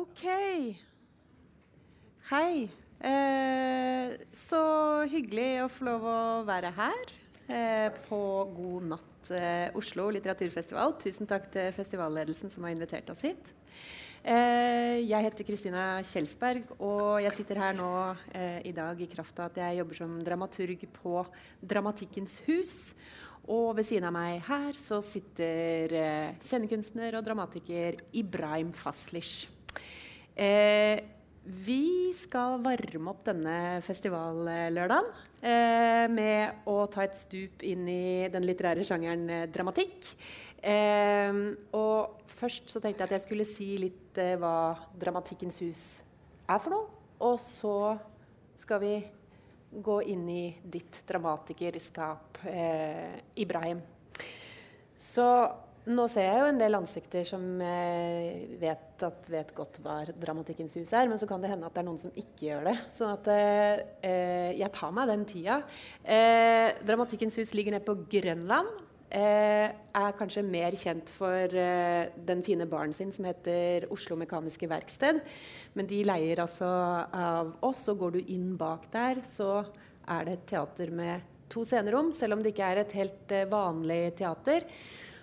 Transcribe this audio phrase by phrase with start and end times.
[0.00, 0.22] OK.
[2.30, 2.68] Hei.
[3.04, 4.60] Eh, så
[5.12, 7.12] hyggelig å få lov å være her
[7.52, 8.20] eh, på
[8.54, 10.96] God natt eh, Oslo litteraturfestival.
[11.04, 13.52] Tusen takk til festivalledelsen som har invitert oss hit.
[14.24, 17.92] Eh, jeg heter Kristina Kjelsberg, og jeg sitter her nå
[18.32, 21.26] eh, i dag i kraft av at jeg jobber som dramaturg på
[21.60, 22.76] Dramatikkens hus.
[23.52, 29.50] Og ved siden av meg her så sitter eh, scenekunstner og dramatiker Ibrahim Faslish.
[30.36, 31.00] Eh,
[31.44, 35.08] vi skal varme opp denne festivallørdagen
[35.42, 40.12] eh, med å ta et stup inn i den litterære sjangeren eh, dramatikk.
[40.60, 41.40] Eh,
[41.76, 45.82] og først så tenkte jeg at jeg skulle si litt eh, hva Dramatikkens hus
[46.46, 47.00] er for noe.
[47.20, 47.96] Og så
[48.60, 48.94] skal vi
[49.70, 53.80] gå inn i ditt dramatikerskap, eh, Ibrahim.
[54.96, 55.26] Så
[55.88, 57.44] nå ser jeg jo en del ansikter som
[58.60, 61.88] vet, vet godt hva Dramatikkens hus er, men så kan det hende at det er
[61.88, 62.76] noen som ikke gjør det.
[62.92, 65.62] Så at, eh, jeg tar meg den tida.
[66.04, 68.68] Eh, Dramatikkens hus ligger nede på Grønland.
[69.10, 74.68] Eh, er kanskje mer kjent for eh, den fine baren sin som heter Oslo Mekaniske
[74.70, 75.18] Verksted.
[75.74, 76.68] Men de leier altså
[77.10, 79.64] av oss, og går du inn bak der, så
[80.06, 83.48] er det et teater med to scenerom, selv om det ikke er et helt eh,
[83.50, 84.68] vanlig teater.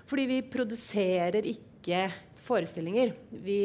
[0.08, 2.06] Fordi vi produserer ikke
[2.48, 3.12] forestillinger.
[3.44, 3.60] Vi,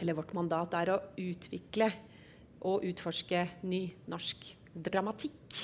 [0.00, 1.90] eller vårt mandat er å utvikle
[2.66, 5.60] og utforske ny norsk dramatikk.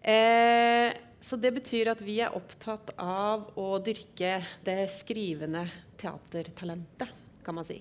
[0.00, 0.88] Eh,
[1.20, 5.66] så det betyr at vi er opptatt av å dyrke det skrivende
[6.00, 7.12] teatertalentet,
[7.44, 7.76] kan man si.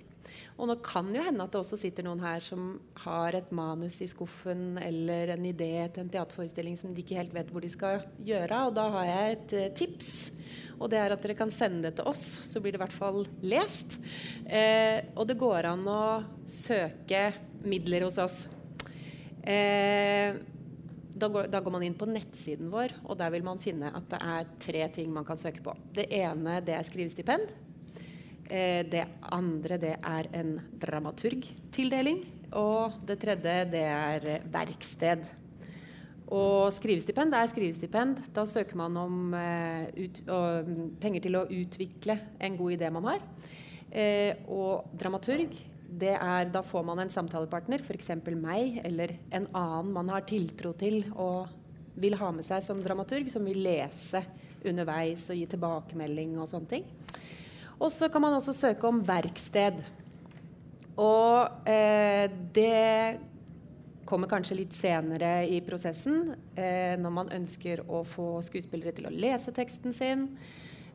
[0.59, 2.73] Og nå kan jo hende at det også sitter noen her som
[3.05, 7.35] har et manus i skuffen eller en idé til en teaterforestilling som de ikke helt
[7.35, 8.65] vet hvor de skal gjøre.
[8.67, 10.11] Og da har jeg et uh, tips.
[10.80, 12.95] Og det er at dere kan sende det til oss, så blir det i hvert
[12.95, 13.97] fall lest.
[14.47, 16.03] Eh, og det går an å
[16.47, 17.25] søke
[17.67, 18.37] midler hos oss.
[19.43, 20.39] Eh,
[21.19, 24.08] da går, da går, man inn på nettsiden vår, og der vil man finne at
[24.11, 25.76] det er tre ting man kan søke på.
[25.95, 27.52] Det ene det er skrivestipend.
[28.49, 32.23] Eh, det andre det er en dramaturgtildeling.
[32.58, 35.27] Og det tredje det er verksted.
[36.33, 38.23] Og skrivestipend er skrivestipend.
[38.33, 40.65] Da søker man om uh, ut, uh,
[41.02, 43.23] penger til å utvikle en god idé man har.
[43.89, 45.55] Uh, og dramaturg,
[45.89, 48.11] det er da får man en samtalepartner, f.eks.
[48.38, 51.49] meg, eller en annen man har tiltro til og
[51.99, 54.21] vil ha med seg som dramaturg, som vil lese
[54.70, 56.86] underveis og gi tilbakemelding og sånne ting.
[57.79, 59.79] Og så kan man også søke om verksted.
[60.99, 61.67] Og
[62.53, 63.19] det
[64.09, 69.13] kommer kanskje litt senere i prosessen, eh, når man ønsker å få skuespillere til å
[69.13, 70.25] lese teksten sin.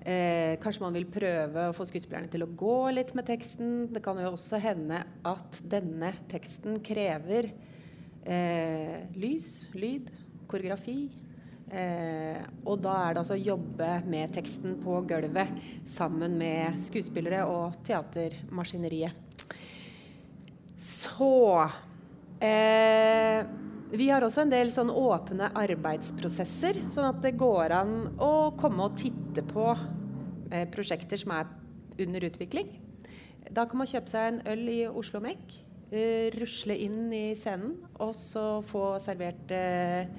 [0.04, 3.86] Eh, kanskje man vil prøve å få skuespillerne til å gå litt med teksten.
[3.94, 7.52] Det kan jo også hende at denne teksten krever
[8.26, 10.10] eh, lys, lyd,
[10.50, 11.23] koreografi.
[11.70, 15.56] Eh, og da er det altså å jobbe med teksten på gulvet
[15.88, 19.22] sammen med skuespillere og teatermaskineriet.
[20.84, 21.32] Så
[22.44, 23.47] Eh,
[23.94, 28.88] vi har også en del sånn åpne arbeidsprosesser, sånn at det går an å komme
[28.88, 29.69] og titte på
[30.50, 31.52] eh, prosjekter som er
[32.02, 32.72] under utvikling.
[33.54, 35.56] Da kan man kjøpe seg en øl i Oslo Mek,
[35.92, 40.10] eh, rusle inn i scenen og så få servert eh,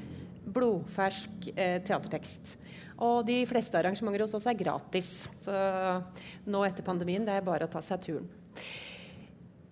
[0.45, 2.57] blodfersk eh, teatertekst.
[3.03, 5.09] Og de fleste arrangementer hos oss er gratis.
[5.41, 5.53] Så
[6.47, 8.29] nå etter pandemien det er bare å ta seg turen.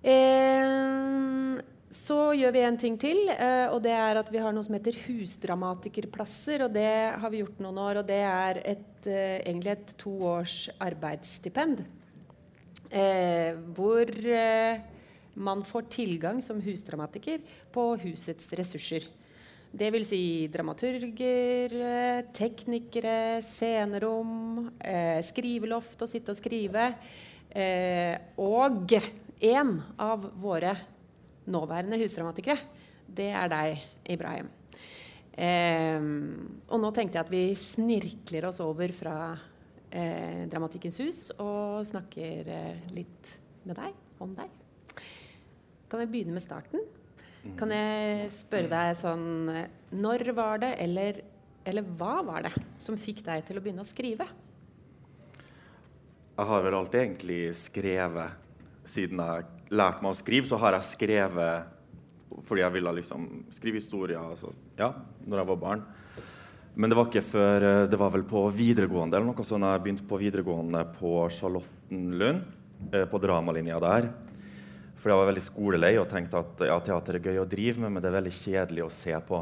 [0.04, 1.62] Eh,
[1.94, 4.74] så gjør vi en ting til, eh, og det er at vi har noe som
[4.76, 6.66] heter husdramatikerplasser.
[6.66, 10.12] og Det har vi gjort noen år, og det er et, eh, egentlig et to
[10.26, 11.86] års arbeidsstipend.
[12.92, 14.80] Eh, hvor eh,
[15.36, 17.40] man får tilgang som husdramatiker
[17.72, 19.08] på husets ressurser.
[19.74, 26.94] Det vil si dramaturger, eh, teknikere, scenerom, eh, skriveloft å sitte og skrive.
[28.38, 28.94] og
[29.40, 30.76] en av våre
[31.46, 32.58] nåværende husdramatikere,
[33.06, 34.50] det er deg, Ibrahim.
[35.34, 36.02] Eh,
[36.70, 39.16] og nå tenkte jeg at vi snirkler oss over fra
[39.90, 44.50] eh, Dramatikkens hus og snakker eh, litt med deg, om deg.
[45.90, 46.86] Kan vi begynne med starten?
[47.60, 49.26] Kan jeg spørre deg sånn
[50.00, 51.20] Når var det, eller,
[51.68, 54.28] eller hva var det, som fikk deg til å begynne å skrive?
[56.34, 58.40] Jeg har vel alltid egentlig skrevet
[58.90, 61.70] siden jeg lærte meg å skrive, så har jeg skrevet
[62.48, 64.50] fordi jeg ville liksom skrive historier altså,
[64.80, 64.90] ja,
[65.28, 65.84] når jeg var barn.
[66.74, 69.84] Men det var ikke før eh, det var vel på videregående eller noe sånt, jeg
[69.84, 72.48] begynte på videregående på Charlottenlund,
[72.90, 74.10] eh, på dramalinja der.
[75.04, 77.92] For jeg var veldig skolelei og tenkte at ja, teater er gøy å drive med,
[77.92, 79.42] men det er veldig kjedelig å se på.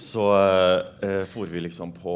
[0.00, 0.24] Så
[1.04, 2.14] eh, for vi liksom på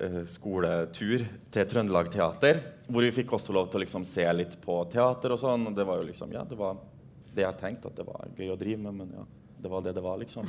[0.00, 4.56] eh, skoletur til Trøndelag Teater, hvor vi fikk også lov til å liksom se litt
[4.64, 5.68] på teater og sånn.
[5.68, 6.80] Og det var jo liksom, ja, det var
[7.36, 9.26] det jeg tenkte at det var gøy å drive med, men ja,
[9.60, 10.48] det var det det var, liksom.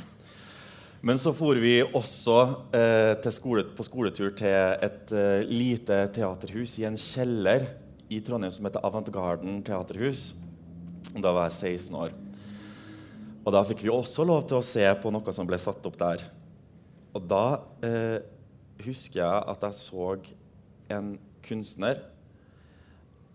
[1.04, 2.38] Men så for vi også
[2.72, 7.68] eh, skole, på skoletur til et eh, lite teaterhus i en kjeller
[8.08, 10.30] i Trondheim som heter Avantgarden teaterhus.
[11.14, 12.14] Da var jeg 16 år.
[13.44, 15.98] Og da fikk vi også lov til å se på noe som ble satt opp
[16.00, 16.24] der.
[17.14, 17.44] Og da
[17.86, 18.18] eh,
[18.82, 20.08] husker jeg at jeg så
[20.94, 21.12] en
[21.44, 22.00] kunstner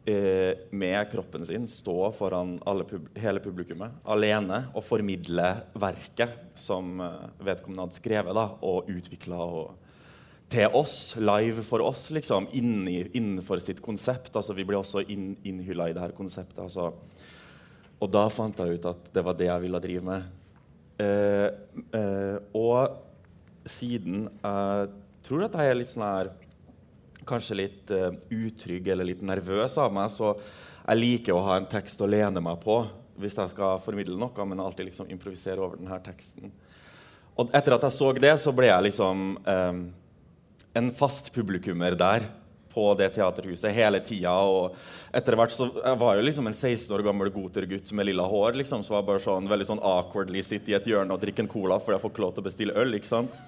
[0.10, 2.58] eh, med kroppen sin stå foran
[2.90, 5.48] pub hele publikummet alene og formidle
[5.80, 9.40] verket som eh, vedkommende hadde skrevet da, og utvikla
[10.50, 14.34] til oss, live for oss, liksom, inni, innenfor sitt konsept.
[14.34, 16.58] Altså, vi ble også inn, innhylla i det her konseptet.
[16.64, 16.90] Altså.
[18.00, 20.28] Og da fant jeg ut at det var det jeg ville drive med.
[21.00, 21.48] Eh,
[21.96, 24.92] eh, og siden jeg
[25.24, 26.32] tror at jeg er litt sånn her
[27.30, 30.32] kanskje litt uh, utrygg eller litt nervøs av meg, så
[30.80, 32.82] jeg liker å ha en tekst å lene meg på
[33.20, 36.54] hvis jeg skal formidle noe, men alltid liksom improvisere over denne teksten.
[37.40, 39.82] Og etter at jeg så det, så ble jeg liksom um,
[40.80, 42.26] en fast publikummer der
[42.74, 44.34] på det teaterhuset hele tida.
[44.46, 44.76] Og
[45.16, 48.60] etter hvert så jeg var jo liksom en 16 år gammel gotergutt med lilla hår.
[48.62, 51.46] liksom, Så var jeg bare sånn, veldig sånn awkwardly sitte i et hjørne og drikke
[51.46, 52.94] en cola fordi jeg får ikke lov til å bestille øl.
[53.00, 53.42] ikke sant?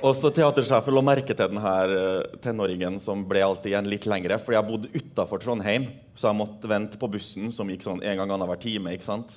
[0.00, 4.38] Og så Teatersjefen la merke til denne eh, tenåringen som ble alltid igjen litt lengre.
[4.40, 8.22] Fordi jeg bodde utafor Trondheim, så jeg måtte vente på bussen som gikk sånn en
[8.22, 8.94] gang annenhver time.
[8.96, 9.36] ikke sant?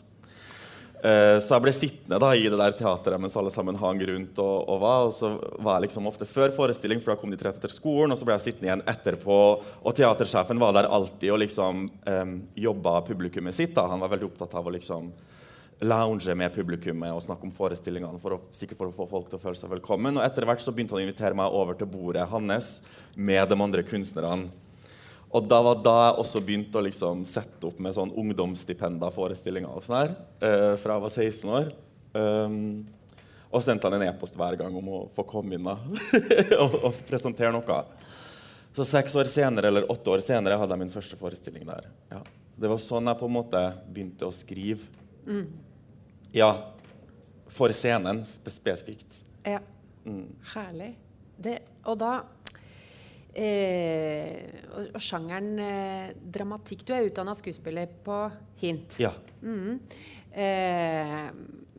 [1.04, 4.40] Uh, så jeg ble sittende da i det der teateret mens alle sammen hang rundt.
[4.40, 7.40] Og, og, var, og så var jeg liksom ofte før forestilling, for da kom de
[7.42, 8.16] rett etter skolen.
[8.16, 9.40] Og så ble jeg sittende igjen etterpå.
[9.84, 13.76] Og teatersjefen var der alltid og liksom um, jobba publikummet sitt.
[13.76, 13.90] da.
[13.92, 15.12] Han var veldig opptatt av å liksom
[15.84, 19.40] lounge med publikummet og snakke om forestillingene for å, sikkert for å få folk til
[19.40, 20.16] å føle seg velkommen.
[20.16, 22.78] Og etter hvert så begynte han å invitere meg over til bordet hans
[23.16, 24.48] med de andre kunstnerne.
[25.34, 29.86] Og da var da jeg også begynte å liksom sette opp med sånn ungdomsstipenda-forestillinger og
[29.86, 30.12] sånn her,
[30.44, 31.72] uh, fra jeg var 16 år.
[32.14, 32.60] Um,
[33.54, 35.76] og sendte han en e-post hver gang om å få komme inn da,
[36.64, 37.80] og, og, presentere noe.
[38.74, 41.90] Så seks år senere eller åtte år senere hadde jeg min første forestilling der.
[42.14, 42.22] Ja.
[42.58, 44.86] Det var sånn jeg på en måte begynte å skrive.
[45.26, 45.46] Mm.
[46.34, 46.50] Ja.
[47.54, 49.22] For scenen spesifikt.
[49.46, 49.62] Ja.
[50.06, 50.28] Mm.
[50.56, 50.94] Herlig.
[51.38, 51.60] Det,
[51.90, 52.16] og da
[53.34, 58.20] eh, og, og, sjangeren eh, dramatikk Du er utdanna skuespiller på
[58.62, 59.00] Hint.
[59.02, 59.14] Ja.
[59.42, 59.80] Mm.
[60.34, 61.28] Eh,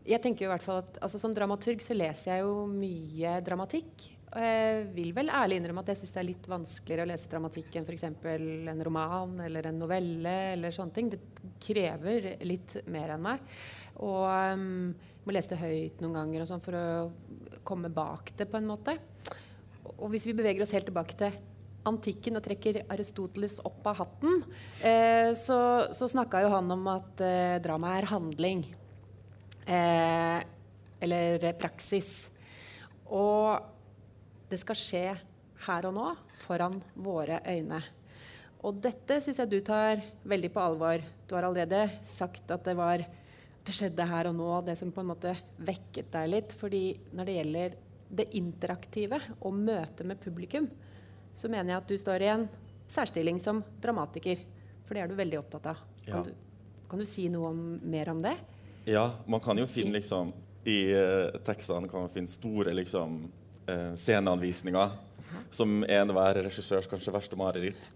[0.05, 3.39] jeg tenker jo i hvert fall at altså, Som dramaturg så leser jeg jo mye
[3.45, 4.11] dramatikk.
[4.35, 7.31] Og jeg vil vel ærlig innrømme at jeg syns det er litt vanskeligere å lese
[7.31, 8.07] dramatikk enn f.eks.
[8.11, 10.35] en roman eller en novelle.
[10.57, 11.13] eller sånne ting.
[11.13, 13.45] Det krever litt mer enn meg.
[14.03, 14.91] Og um,
[15.25, 18.69] må lese det høyt noen ganger og sånn for å komme bak det på en
[18.69, 18.99] måte.
[20.05, 21.33] Og hvis vi beveger oss helt tilbake til
[21.89, 24.43] antikken og trekker Aristoteles opp av hatten,
[24.85, 25.59] eh, så,
[25.97, 28.67] så snakka jo han om at eh, drama er handling.
[29.65, 30.45] Eh,
[31.05, 32.13] eller praksis.
[33.09, 33.65] Og
[34.51, 35.05] det skal skje
[35.65, 36.09] her og nå,
[36.45, 37.81] foran våre øyne.
[38.65, 41.05] Og dette syns jeg du tar veldig på alvor.
[41.29, 43.05] Du har allerede sagt at det var
[43.65, 45.33] det skjedde her og nå, det som på en måte
[45.65, 46.53] vekket deg litt.
[46.61, 46.85] fordi
[47.17, 47.77] når det gjelder
[48.15, 50.69] det interaktive og møtet med publikum,
[51.35, 52.47] så mener jeg at du står i en
[52.91, 54.45] særstilling som dramatiker.
[54.85, 55.83] For det er du veldig opptatt av.
[56.05, 56.23] Kan, ja.
[56.29, 58.37] du, kan du, si noe om, mer om det?
[58.85, 60.35] Ja, man kan jo finne liksom
[60.69, 63.23] I uh, tekstene kan man finne store liksom,
[63.69, 64.95] uh, sceneanvisninger,
[65.55, 67.91] som er enhver regissørs kanskje verste mareritt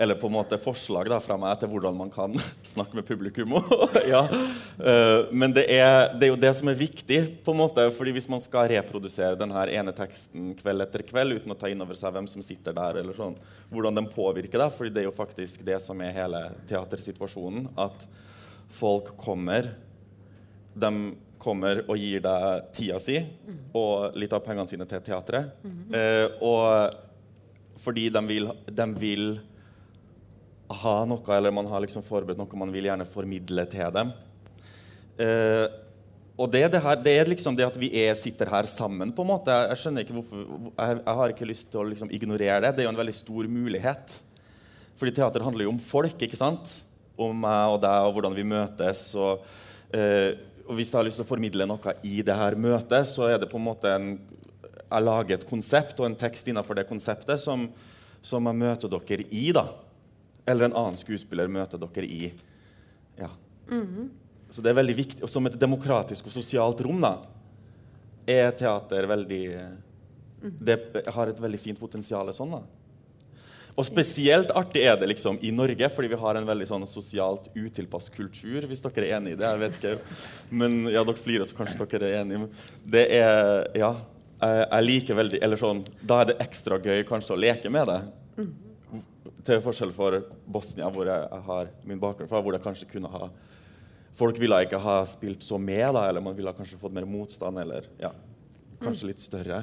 [0.00, 2.34] eller på en måte forslag da, fra meg til hvordan man kan
[2.72, 3.56] snakke med publikum.
[4.12, 4.20] ja.
[4.30, 7.18] uh, men det er, det er, jo det som er viktig.
[7.42, 11.54] på en måte, fordi Hvis man skal reprodusere denne ene teksten kveld etter kveld uten
[11.54, 13.34] å ta inn over seg hvem som sitter der, eller sånn,
[13.74, 17.66] hvordan den påvirker deg, fordi det er jo faktisk det som er hele teatersituasjonen.
[17.74, 18.06] At
[18.78, 19.72] folk kommer
[20.78, 20.94] de
[21.40, 23.18] kommer og gir deg tida si
[23.76, 25.54] og litt av pengene sine til teatret.
[25.64, 27.04] Mm uh, og
[27.78, 29.26] fordi de vil, de vil
[30.82, 34.10] ha noe, eller man har liksom forberedt noe man vil gjerne formidle til dem.
[35.18, 35.66] Eh,
[36.38, 39.10] og det, det, her, det, er liksom det at vi er, sitter her sammen.
[39.14, 39.50] på en måte.
[39.50, 42.74] Jeg, jeg skjønner ikke hvorfor, jeg, jeg, har ikke lyst til å liksom ignorere det.
[42.76, 44.14] Det er jo en veldig stor mulighet.
[45.00, 46.14] Fordi teater handler jo om folk.
[46.14, 46.76] ikke sant?
[47.18, 49.02] Om meg og deg og hvordan vi møtes.
[49.18, 49.42] Og,
[49.90, 50.38] eh,
[50.68, 53.40] og hvis jeg har lyst til å formidle noe i det her møtet, så er
[53.40, 54.18] det på en måte en,
[54.88, 57.66] Jeg lager et konsept og en tekst innenfor det konseptet som,
[58.24, 59.50] som jeg møter dere i.
[59.52, 59.66] da
[60.48, 62.30] eller en annen skuespiller møter dere i.
[63.18, 63.28] Ja.
[64.48, 65.22] Så det er veldig viktig.
[65.26, 67.18] Og som et demokratisk og sosialt rom da,
[68.28, 69.42] er teater veldig
[70.38, 70.76] Det
[71.10, 72.52] har et veldig fint potensial sånn.
[72.56, 72.62] da.
[73.78, 77.46] Og spesielt artig er det liksom i Norge, fordi vi har en veldig sånn sosialt
[77.54, 78.64] utilpass kultur.
[78.66, 79.46] Hvis dere er enig i det.
[79.46, 80.16] jeg vet ikke.
[80.50, 82.48] Men ja, dere flirer, så kanskje dere er enige.
[82.84, 83.96] Det er Ja.
[84.38, 87.96] Jeg, liker veldig Eller sånn Da er det ekstra gøy kanskje å leke med det.
[89.48, 93.30] Til forskjell for Bosnia, hvor jeg har min bakgrunn fra, hvor det kanskje kunne ha
[94.18, 97.58] Folk ville ikke ha spilt så med, da, eller man ville kanskje fått mer motstand,
[97.62, 98.10] eller ja,
[98.82, 99.60] kanskje litt større.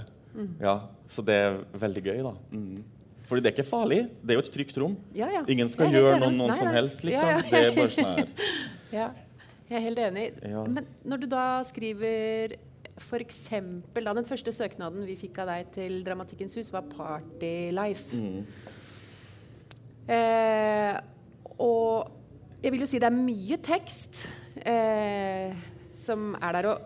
[0.61, 0.77] Ja,
[1.11, 2.31] Så det er veldig gøy, da.
[2.51, 2.83] Mm.
[3.25, 3.99] Fordi det er ikke farlig.
[4.21, 4.95] Det er jo et trygt rom.
[5.17, 5.41] Ja, ja.
[5.49, 6.27] Ingen skal gjøre enig.
[6.27, 6.73] noen, Nei, som nei.
[6.77, 7.41] helst, liksom.
[7.49, 8.27] Det er bare sånn her
[8.99, 9.07] Ja,
[9.69, 10.25] jeg er helt enig.
[10.45, 12.53] Men når du da skriver
[13.01, 13.39] f.eks.
[13.97, 18.13] da den første søknaden vi fikk av deg til Dramatikkens hus, var 'Party Life'.
[18.13, 18.45] mm.
[20.05, 20.97] Eh,
[21.57, 22.11] og
[22.61, 24.27] jeg vil jo si det er mye tekst
[24.61, 25.55] eh,
[25.97, 26.67] som er der.
[26.73, 26.77] Og,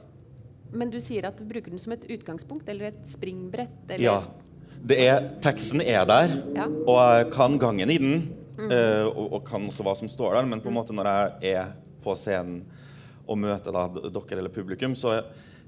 [0.71, 3.81] men du sier at du bruker den som et utgangspunkt eller et springbrett?
[3.89, 4.19] Eller, Ja.
[4.85, 6.65] Det er, teksten er der, Ja.
[6.67, 8.35] og jeg kan gangen i den.
[8.59, 11.53] eh, og, og kan også hva som står der, men på en måte når jeg
[11.55, 11.69] er
[12.03, 12.65] på scenen
[13.27, 15.21] og møter da, dere eller publikum, så,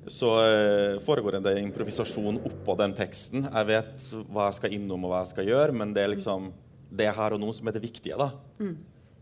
[0.07, 3.45] så eh, foregår det en improvisasjon oppå den teksten.
[3.47, 6.51] Jeg vet hva jeg skal innom og hva jeg skal gjøre, men det er liksom
[6.91, 8.17] det er her og nå som er det viktige.
[8.19, 8.31] da.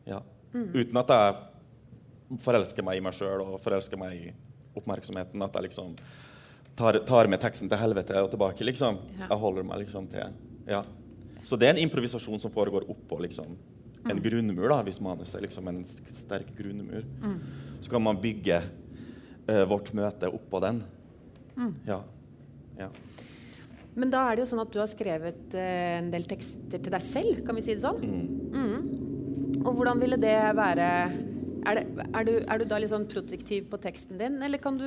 [0.10, 0.22] Ja.
[0.54, 4.32] Uten at jeg forelsker meg i meg sjøl og forelsker meg i
[4.80, 5.42] oppmerksomheten.
[5.46, 5.94] At jeg liksom
[6.78, 8.66] tar, tar med teksten til helvete og tilbake.
[8.68, 9.00] liksom.
[9.18, 9.28] Ja.
[9.30, 10.36] Jeg holder meg liksom til
[10.70, 10.84] ja.
[11.44, 13.56] Så det er en improvisasjon som foregår oppå liksom,
[14.10, 17.08] en grunnmur, da, hvis manuset er liksom en sterk grunnmur.
[17.82, 18.60] Så kan man bygge
[19.50, 20.84] uh, vårt møte oppå den.
[21.88, 22.04] Ja.
[22.78, 22.90] ja.
[24.00, 26.94] Men da er det jo sånn at du har skrevet eh, en del tekster til
[26.94, 28.00] deg selv, kan vi si det sånn?
[28.54, 29.64] Mm.
[29.66, 30.88] Og hvordan ville det være
[31.68, 34.78] er, det, er, du, er du da litt sånn protektiv på teksten din, eller kan
[34.80, 34.86] du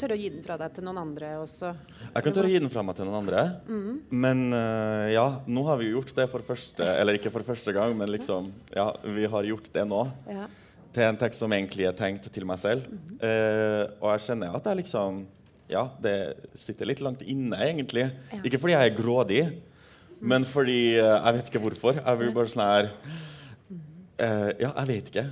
[0.00, 1.72] tørre å gi den fra deg til noen andre også?
[2.04, 3.42] Jeg kan tørre å gi den fra meg til noen andre.
[4.10, 7.72] Men uh, ja, nå har vi jo gjort det for første Eller ikke for første
[7.76, 10.02] gang, men liksom Ja, vi har gjort det nå.
[10.30, 10.48] Ja.
[10.96, 12.86] Til en tekst som egentlig er tenkt til meg selv.
[13.20, 15.24] Eh, og jeg kjenner at jeg liksom
[15.68, 16.16] Ja, det
[16.56, 18.06] sitter litt langt inne, egentlig.
[18.32, 18.40] Ja.
[18.46, 19.42] Ikke fordi jeg er grådig,
[20.20, 22.00] men fordi uh, Jeg vet ikke hvorfor.
[22.00, 22.92] Jeg blir bare sånn her
[24.16, 25.26] Ja, jeg vet ikke.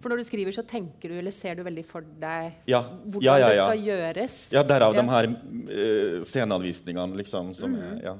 [0.00, 3.26] For når du skriver, så tenker du eller ser du veldig for deg Ja, hvordan
[3.26, 4.34] ja, ja, det skal gjøres.
[4.54, 5.02] Ja, derav Ja.
[5.02, 7.54] de her uh, sceneanvisningene, liksom.
[7.56, 8.16] Som er, ja.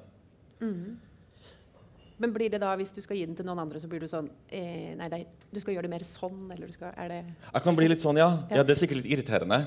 [2.17, 4.09] Men blir det da, hvis du skal gi den til noen andre, så blir du
[4.09, 5.19] sånn eh, Nei, nei,
[5.53, 8.05] du skal gjøre det mer sånn, eller du skal Er det Jeg kan bli litt
[8.05, 8.31] sånn, ja.
[8.49, 8.61] Ja.
[8.61, 9.59] ja det er sikkert litt irriterende.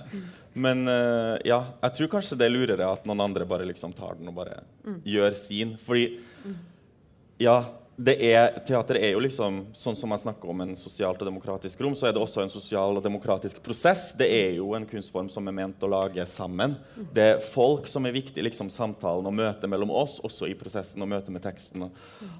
[0.57, 4.17] Men uh, ja, jeg tror kanskje det er lurere at noen andre bare liksom tar
[4.17, 4.63] den og bare
[5.05, 5.75] gjør sin.
[5.77, 6.07] Fordi
[7.39, 11.27] ja, det er, teater er jo liksom Sånn som man snakker om en sosialt og
[11.27, 14.13] demokratisk rom, så er det også en sosial og demokratisk prosess.
[14.17, 16.77] Det er jo en kunstform som er ment å lage sammen.
[17.13, 21.03] Det er folk som er viktig, liksom samtalen og møtet mellom oss, også i prosessen
[21.03, 21.89] og møtet med teksten.
[21.89, 21.91] og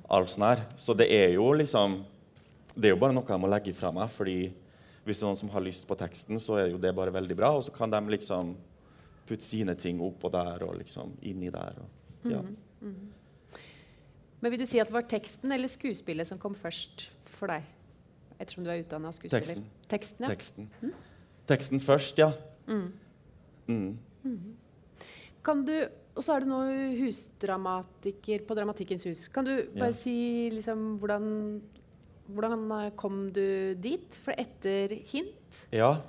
[0.08, 0.64] alt sånt her.
[0.80, 2.00] Så det er jo liksom
[2.80, 4.10] det er jo bare noe jeg må legge fra meg.
[4.10, 4.40] fordi
[5.04, 7.36] hvis det er noen som har lyst på teksten, så er jo det bare veldig
[7.36, 7.52] bra.
[7.58, 8.56] Og så kan de liksom
[9.28, 11.80] putte sine ting oppå der og liksom inni der.
[11.82, 12.44] Og, ja.
[14.42, 17.64] Men vil du si at det var teksten eller skuespillet som kom først for deg?
[18.40, 19.44] Ettersom du er utdanna skuespiller.
[19.44, 19.66] Teksten.
[19.92, 20.30] Teksten, ja.
[20.32, 20.70] Teksten.
[21.50, 22.30] Teksten først, ja.
[22.70, 23.98] Mm.
[25.44, 25.74] Kan du,
[26.16, 26.60] og så er du nå
[27.00, 29.28] husdramatiker på Dramatikkens hus.
[29.34, 29.98] Kan du bare Ja.
[29.98, 31.62] si liksom, hvordan,
[32.30, 34.16] hvordan eh, kom du dit?
[34.24, 36.02] For etter hint Ja.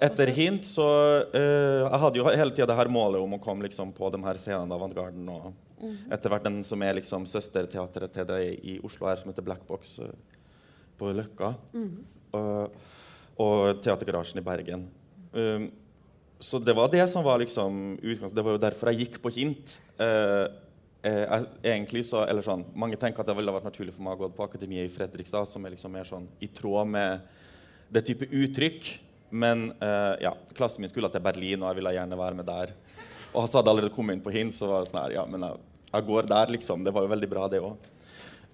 [0.00, 0.86] Etter Også- hint så
[1.32, 4.18] uh, Jeg hadde jo hele tida det her målet om å komme liksom på de
[4.22, 5.28] her scenene av Avantgarden.
[5.28, 5.54] Og
[6.10, 9.64] etter hvert den som er liksom søsterteatret til deg i Oslo her, som heter Black
[9.68, 10.12] Box eh,
[10.96, 11.54] på Løkka.
[12.36, 12.78] og,
[13.42, 14.86] og Teatergarasjen i Bergen.
[15.36, 15.68] Um,
[16.38, 18.36] så det var det som var liksom utgangspunktet.
[18.36, 19.76] Det var jo derfor jeg gikk på hint.
[20.00, 20.44] Eh,
[21.08, 24.26] eh, egentlig så, eller sånn, Mange tenker at det ville vært naturlig for meg å
[24.26, 27.24] gå på Akademiet i Fredrikstad, som er liksom mer sånn i tråd med
[27.92, 28.90] det type uttrykk.
[29.36, 32.74] Men eh, ja, klassen min skulle til Berlin, og jeg ville gjerne være med der.
[33.36, 35.44] Og så hadde allerede kommet inn på hint, så var det sånn her, ja, men
[35.44, 35.60] jeg,
[35.92, 36.86] jeg går der, liksom.
[36.86, 37.92] Det var jo veldig bra, det òg.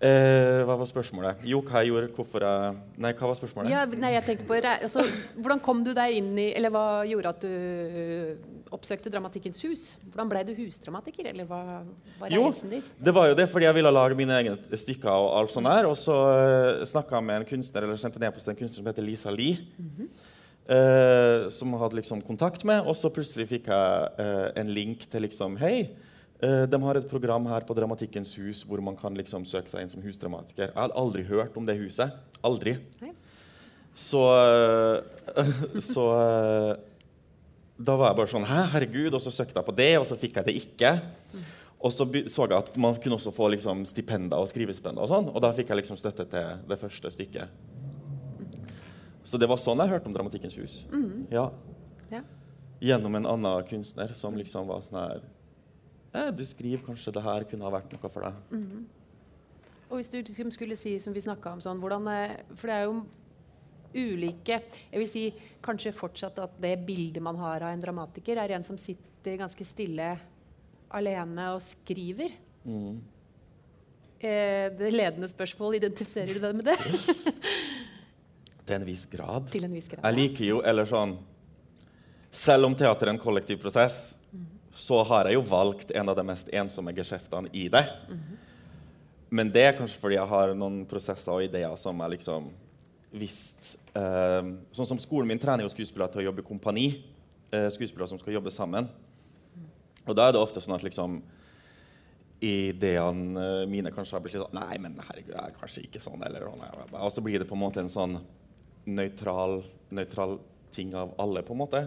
[0.03, 1.45] Eh, hva var spørsmålet?
[1.47, 3.71] Jo, hva jeg gjorde, hvorfor jeg Nei, hva var spørsmålet?
[3.71, 5.05] ja, nei, jeg tenkte på, altså,
[5.37, 9.85] Hvordan kom du deg inn i Eller hva gjorde at du oppsøkte Dramatikkens hus?
[10.09, 11.29] Hvordan ble du husdramatiker?
[11.31, 11.61] Eller hva
[12.19, 12.83] var reisen din?
[12.83, 15.12] Jo, Det var jo det fordi jeg ville lage mine egne stykker.
[15.12, 18.35] Og alt sånt der, og så uh, snakka jeg med en kunstner eller sendte ned
[18.35, 19.61] på en kunstner som heter Lisa Lie.
[20.66, 22.85] Eh, som jeg hadde liksom kontakt med.
[22.87, 25.88] Og så plutselig fikk jeg eh, en link til liksom Hei,
[26.42, 29.85] eh, de har et program her på Dramatikkens hus hvor man kan liksom søke seg
[29.85, 30.71] inn som husdramatiker.
[30.71, 32.14] Jeg hadde aldri hørt om det huset.
[32.42, 32.78] Aldri.
[33.02, 33.14] Hei.
[33.95, 34.23] Så,
[35.37, 35.50] eh,
[35.92, 36.76] så eh,
[37.76, 39.12] Da var jeg bare sånn Hæ, herregud?
[39.12, 40.95] Og så søkte jeg på det, og så fikk jeg det ikke.
[41.83, 45.31] Og så så jeg at man kunne også få liksom, stipender og skrivestipender, og sånn,
[45.33, 47.72] og da fikk jeg liksom støtte til det første stykket.
[49.33, 50.75] Så det var sånn jeg hørte om Dramatikkens hus.
[51.33, 51.47] Ja.
[52.12, 52.21] Ja.
[52.85, 55.23] Gjennom en annen kunstner som liksom var sånn her
[56.12, 58.59] eh, Du skriver kanskje det her kunne ha vært noe for deg.
[59.89, 62.77] Og hvis du liksom skulle si, som vi snakka om sånn, hvordan eh, For det
[62.77, 62.99] er jo
[63.93, 64.59] ulike
[64.91, 65.25] Jeg vil si
[65.65, 69.65] kanskje fortsatt at det bildet man har av en dramatiker, er en som sitter ganske
[69.65, 70.12] stille
[70.93, 72.35] alene og skriver.
[72.69, 73.01] Mm.
[74.21, 76.77] Eh, det ledende spørsmål, identifiserer du deg med det?
[78.66, 79.50] Til en viss grad.
[79.52, 80.04] Til en viss grad.
[80.07, 81.16] Jeg liker jo, eller sånn
[82.33, 84.14] Selv om teater er en kollektiv prosess,
[84.73, 87.83] så har jeg jo valgt en av de mest ensomme geskjeftene i det.
[89.28, 92.49] Men det er kanskje fordi jeg har noen prosesser og ideer som jeg liksom
[93.12, 96.87] visste eh, Sånn som skolen min trener jo skuespillere til å jobbe i kompani.
[97.52, 98.88] Eh, skuespillere som skal jobbe sammen.
[100.07, 101.21] Og da er det ofte sånn at liksom
[102.42, 106.00] ideene eh, mine kanskje har blitt litt sånn Nei, men herregud, jeg er kanskje ikke
[106.02, 106.25] sånn.
[106.26, 108.16] Eller, og så blir det på en måte en sånn
[108.89, 109.61] nøytral,
[109.95, 110.39] nøytral
[110.73, 111.85] ting av alle, på en måte.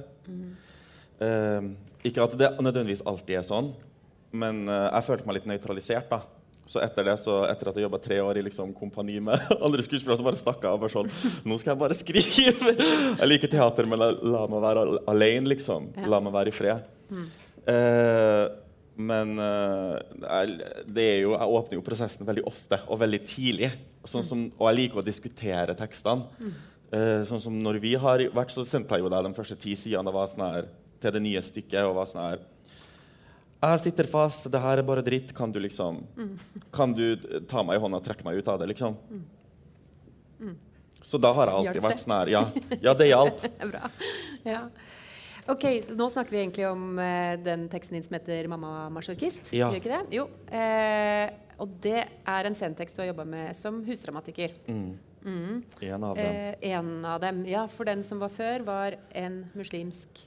[1.20, 1.68] Eh,
[2.06, 3.72] ikke at det nødvendigvis alltid er sånn,
[4.36, 6.10] men uh, jeg følte meg litt nøytralisert.
[6.12, 6.20] da.
[6.68, 9.86] Så etter det, så etter at jeg jobba tre år i liksom, kompani med andre
[9.86, 10.82] skuespillere, så bare stakk jeg av.
[10.82, 11.10] bare sånn,
[11.48, 12.74] Nå skal jeg bare skrive!
[13.22, 15.88] Jeg liker teater, men la meg være al- alene, liksom.
[15.96, 16.08] Ja.
[16.12, 16.84] La meg være i fred.
[17.70, 18.44] Eh,
[18.96, 19.96] men uh,
[20.88, 23.72] det er jo, jeg åpner jo prosessen veldig ofte og veldig tidlig.
[24.08, 26.28] Sånn som, og jeg liker å diskutere tekstene.
[26.44, 26.60] Eh,
[27.30, 30.14] sånn som når vi har vært, så sendte jeg jo deg de første ti sidene
[30.14, 30.68] var sånn her,
[31.04, 31.82] til det nye stykket.
[31.84, 32.44] og var sånn her,
[33.66, 35.32] jeg sitter fast, det her er bare dritt.
[35.34, 36.04] Kan du liksom
[36.75, 37.16] Kan du
[37.50, 38.98] ta meg i hånda og trekke meg ut av det, liksom?
[41.06, 42.44] Så da har jeg alltid vært sånn her Ja,
[42.82, 43.42] ja det hjalp.
[43.72, 43.90] Bra.
[44.46, 44.62] Ja.
[45.54, 49.54] Ok, Nå snakker vi egentlig om eh, den teksten din som heter 'Mamma masochist'.
[49.54, 49.69] Ja.
[49.69, 50.17] Gjør ikke det?
[50.17, 50.26] Jo.
[50.50, 51.30] Eh,
[51.62, 54.58] og det er en scenetekst du har jobba med som husdramatiker.
[54.67, 54.98] Mm.
[55.26, 55.64] Mm.
[55.82, 56.26] En av dem.
[56.26, 57.44] Eh, en av dem.
[57.50, 60.22] Ja, for den som var før, var en muslimsk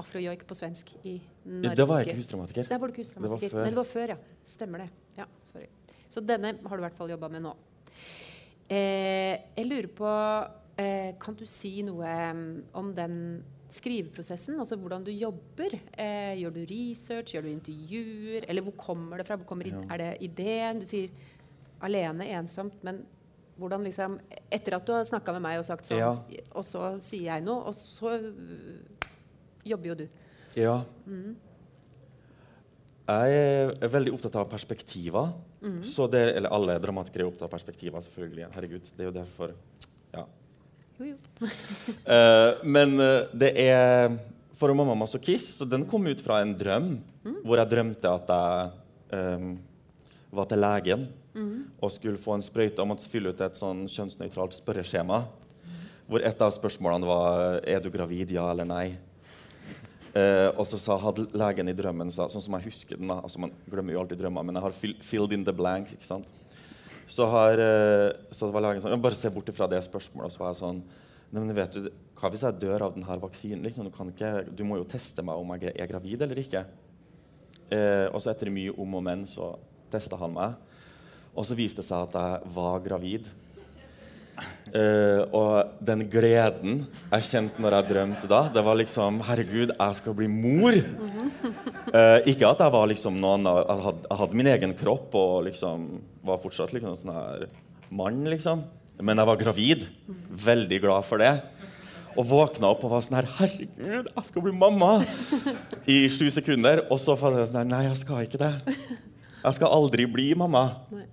[0.00, 1.76] afrojoik på svensk i Norge.
[1.76, 2.70] Det var ikke husdramatiker.
[2.70, 2.94] Der var.
[2.94, 3.60] Det var før.
[3.60, 4.18] Nei, det var før, ja.
[4.50, 4.90] Stemmer det.
[5.18, 5.66] Ja, sorry.
[6.10, 7.54] Så denne har du i hvert fall jobba med nå.
[8.70, 10.10] Eh, jeg lurer på
[10.78, 12.44] eh, Kan du si noe mm,
[12.78, 13.16] om den
[13.70, 14.58] skriveprosessen?
[14.62, 15.74] Altså hvordan du jobber?
[15.98, 17.34] Eh, gjør du research?
[17.34, 18.46] Gjør du intervjuer?
[18.50, 19.38] Eller hvor kommer det fra?
[19.46, 19.82] Kommer, Ja.
[19.90, 20.82] Er det ideen?
[20.82, 21.10] Du sier
[21.82, 23.04] alene, ensomt, men
[23.60, 24.16] hvordan liksom
[24.50, 26.14] Etter at du har snakka med meg og sagt sånn, Ja.
[26.56, 28.80] og så sier jeg noe, og så øh,
[29.68, 30.08] jobber jo du.
[30.58, 30.80] Ja.
[31.06, 31.36] Mm.
[33.10, 33.38] Jeg
[33.82, 35.32] er veldig opptatt av perspektiver.
[35.60, 35.80] Mm.
[35.84, 38.48] Så det, eller alle dramatikere er opptatt av perspektiver, selvfølgelig.
[38.54, 39.54] Herregud, det er jo derfor
[40.14, 40.24] Ja.
[41.00, 41.16] Jo, jo.
[42.04, 44.18] uh, men eh, det er
[44.60, 46.90] For mamma masochist, så den kom ut fra en drøm.
[47.44, 49.54] Hvor jeg drømte at jeg um,
[50.36, 54.56] var til legen og skulle få en sprøyte og måtte fylle ut et sånn kjønnsnøytralt
[54.56, 55.20] spørreskjema.
[56.10, 58.86] Hvor et av spørsmålene var er du gravid, ja eller nei.
[60.10, 63.20] Eh, og så sa, hadde legen i drømmen sa, sånn som jeg husker den da,
[63.22, 65.94] altså Man glemmer jo alltid drømmer, men jeg har fill, filled in the blanks.
[65.94, 66.26] ikke sant?
[67.06, 70.30] Så, har, eh, så var legen sånn Bare se bort fra det spørsmålet.
[70.30, 70.82] Og så var jeg sånn
[71.30, 71.86] Nei, men vet du,
[72.18, 73.62] Hva hvis jeg dør av denne vaksinen?
[73.62, 76.64] Liksom, du, ikke, du må jo teste meg om jeg er gravid eller ikke.
[77.70, 79.52] Eh, og så etter mye om og men så
[79.94, 80.58] testa han meg.
[81.40, 83.30] Og så viste det seg at jeg var gravid.
[84.70, 89.96] Uh, og den gleden jeg kjente når jeg drømte da, det var liksom Herregud, jeg
[89.98, 90.76] skal bli mor!
[91.90, 95.34] Uh, ikke at jeg var liksom noen Jeg hadde, jeg hadde min egen kropp og
[95.48, 95.88] liksom
[96.24, 97.48] var fortsatt liksom sånn her
[97.90, 98.62] mann, liksom.
[99.02, 99.86] Men jeg var gravid.
[100.30, 101.34] Veldig glad for det.
[102.14, 105.00] Og våkna opp og var sånn her Herregud, jeg skal bli mamma!
[105.90, 106.86] I sju sekunder.
[106.92, 108.54] Og så fant jeg sånn her Nei, jeg skal ikke det.
[109.40, 110.68] Jeg skal aldri bli mamma.
[110.94, 111.08] Nei.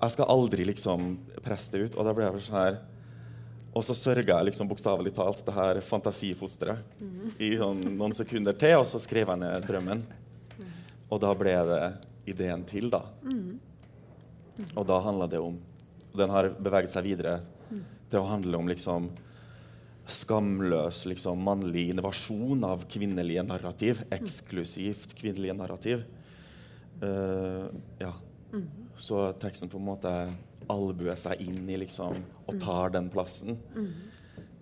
[0.00, 1.12] Jeg skal aldri liksom
[1.44, 1.96] presse det ut.
[1.98, 2.78] Og da ble jeg vel sånn her
[3.76, 8.80] Og så sørga jeg liksom bokstavelig talt det her fantasifosteret i sånn noen sekunder til,
[8.80, 10.02] og så skrev jeg ned drømmen.
[11.06, 11.82] Og da ble det
[12.32, 13.04] ideen til, da.
[14.74, 15.54] Og da handla det om
[16.18, 17.40] Den har beveget seg videre
[18.10, 19.06] til å handle om liksom
[20.10, 24.02] skamløs liksom, mannlig innovasjon av kvinnelige narrativ.
[24.10, 26.02] Eksklusivt kvinnelige narrativ.
[26.98, 27.70] Uh,
[28.02, 28.10] ja.
[29.00, 30.12] Så teksten på en måte
[30.70, 33.56] albuer seg inn i liksom, og tar den plassen.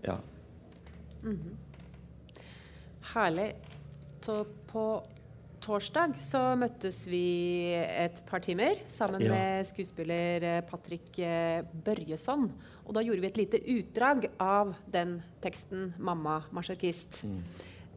[0.07, 0.21] Ja.
[3.15, 3.53] Herlig.
[4.23, 4.85] Så på
[5.65, 9.33] torsdag så møttes vi et par timer sammen Ja.
[9.33, 12.51] med skuespiller eh, Patrick eh, Børjesson.
[12.87, 17.25] Og da gjorde vi et lite utdrag av den teksten 'Mamma masjorkist'.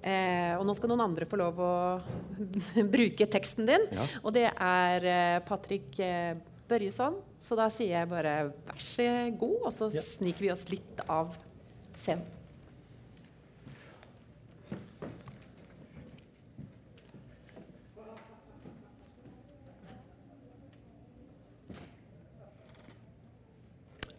[0.01, 1.73] Eh, og nå skal noen andre få lov å
[2.95, 3.83] bruke teksten din.
[3.93, 4.07] Ja.
[4.25, 6.33] Og det er eh, Patrick eh,
[6.71, 7.19] Børjesson.
[7.41, 8.35] Så da sier jeg bare
[8.65, 10.01] vær så god, og så Ja.
[10.05, 11.35] sniker vi oss litt av
[12.01, 12.25] scenen.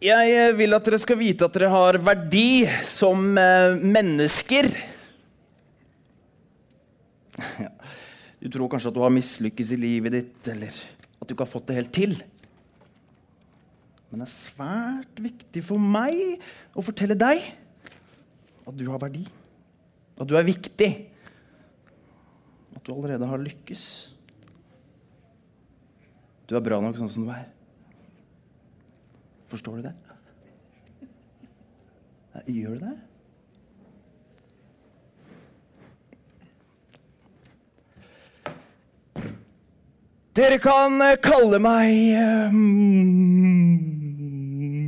[0.03, 4.67] Jeg eh, vil at dere skal vite at dere har verdi som eh, mennesker.
[7.63, 7.69] Ja.
[8.42, 10.75] Du tror kanskje at du har mislykkes i livet ditt, eller
[11.19, 12.15] at du ikke har fått det helt til.
[14.11, 16.37] Men det er svært viktig for meg
[16.77, 17.41] å fortelle deg
[18.63, 19.23] at du har verdi.
[20.21, 20.89] At du er viktig.
[22.77, 23.85] At du allerede har lykkes.
[26.45, 27.47] Du er bra nok sånn som du er.
[29.49, 29.95] Forstår du det?
[32.53, 32.93] Gjør du det?
[40.33, 41.93] Dere kan eh, kalle meg
[42.49, 43.77] mm,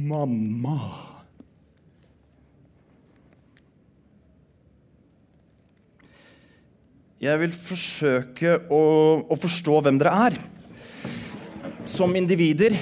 [0.10, 0.78] mamma.
[7.22, 8.82] Jeg vil forsøke å,
[9.22, 10.40] å forstå hvem dere er.
[11.94, 12.74] Som individer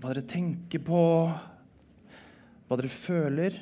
[0.00, 1.04] hva dere tenker på,
[2.64, 3.52] hva dere føler,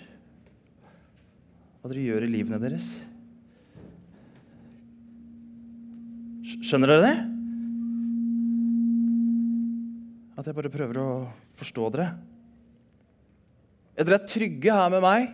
[1.83, 3.08] hva dere gjør i livene deres.
[6.59, 7.19] Skjønner dere det?
[10.39, 11.11] At jeg bare prøver å
[11.59, 12.09] forstå dere.
[13.99, 15.33] Er dere trygge her med meg?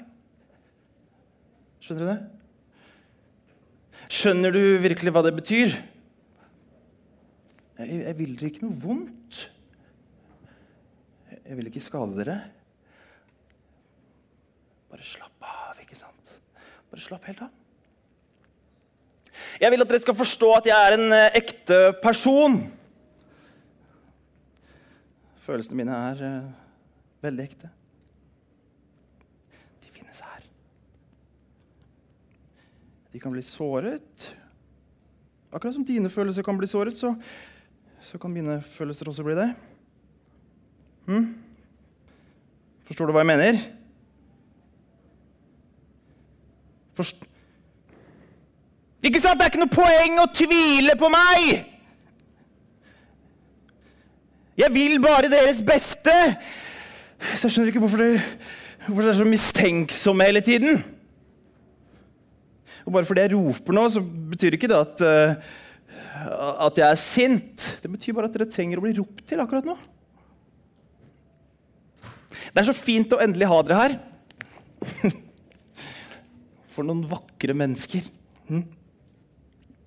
[1.84, 2.30] Skjønner dere det?
[4.14, 5.74] Skjønner du virkelig hva det betyr?
[7.80, 9.40] Jeg, jeg vil dere ikke noe vondt.
[11.40, 12.38] Jeg vil ikke skade dere.
[14.92, 16.38] Bare slapp av, ikke sant?
[16.92, 17.63] Bare slapp helt av.
[19.60, 22.58] Jeg vil at dere skal forstå at jeg er en eh, ekte person.
[25.44, 26.52] Følelsene mine er uh,
[27.24, 27.68] veldig ekte.
[29.84, 30.46] De finnes her.
[33.12, 34.30] De kan bli såret.
[35.52, 37.12] Akkurat som dine følelser kan bli såret, så,
[38.02, 39.50] så kan mine følelser også bli det.
[41.06, 41.28] Hm?
[42.88, 43.60] Forstår du hva jeg mener?
[46.96, 47.24] Forst
[49.10, 49.38] ikke sant?
[49.38, 51.70] Det er ikke noe poeng å tvile på meg!
[54.54, 56.14] Jeg vil bare deres beste!
[57.34, 58.22] Så jeg skjønner ikke hvorfor dere,
[58.88, 60.82] er så mistenksomme hele tiden.
[62.84, 65.34] Og bare fordi jeg roper nå, så betyr ikke det at, eh,
[66.68, 67.66] at jeg er sint.
[67.82, 69.76] Det betyr bare at dere trenger å bli ropt til akkurat nå.
[72.54, 73.96] Det er så fint å endelig ha dere her.
[76.74, 78.06] For noen vakre mennesker.
[78.50, 78.66] Hm?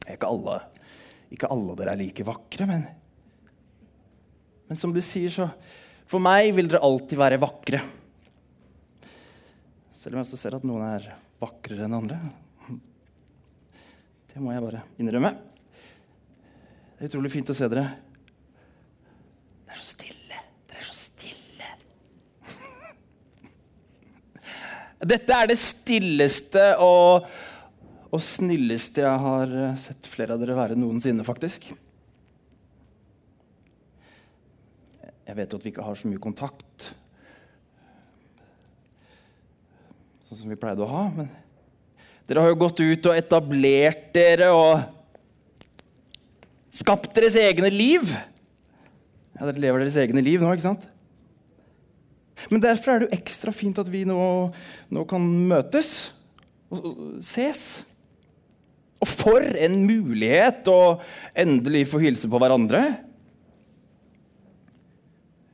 [0.07, 0.61] Ikke alle,
[1.33, 2.87] ikke alle dere er like vakre, men
[4.67, 5.49] Men som du sier, så
[6.07, 7.81] For meg vil dere alltid være vakre.
[9.91, 11.07] Selv om jeg også ser at noen er
[11.41, 12.19] vakrere enn andre.
[14.31, 15.31] Det må jeg bare innrømme.
[16.93, 17.87] Det er utrolig fint å se dere.
[19.65, 20.41] Det er så stille.
[20.69, 21.71] Dere er så stille.
[25.13, 27.27] Dette er det stilleste og,
[28.07, 31.67] og snilleste jeg har eh, sett flere av dere være noensinne, faktisk.
[35.27, 36.91] Jeg vet jo at vi ikke har så mye kontakt,
[40.23, 41.27] sånn som vi pleide å ha, men
[42.27, 44.81] dere har jo gått ut og etablert dere og
[46.75, 48.07] skapt deres egne liv.
[49.35, 50.87] Ja, dere lever deres egne liv nå, ikke sant?
[52.51, 54.17] Men derfor er det jo ekstra fint at vi nå,
[54.93, 56.11] nå kan møtes
[56.71, 57.83] og, og ses.
[58.97, 60.97] Og for en mulighet å
[61.37, 62.81] endelig få hilse på hverandre.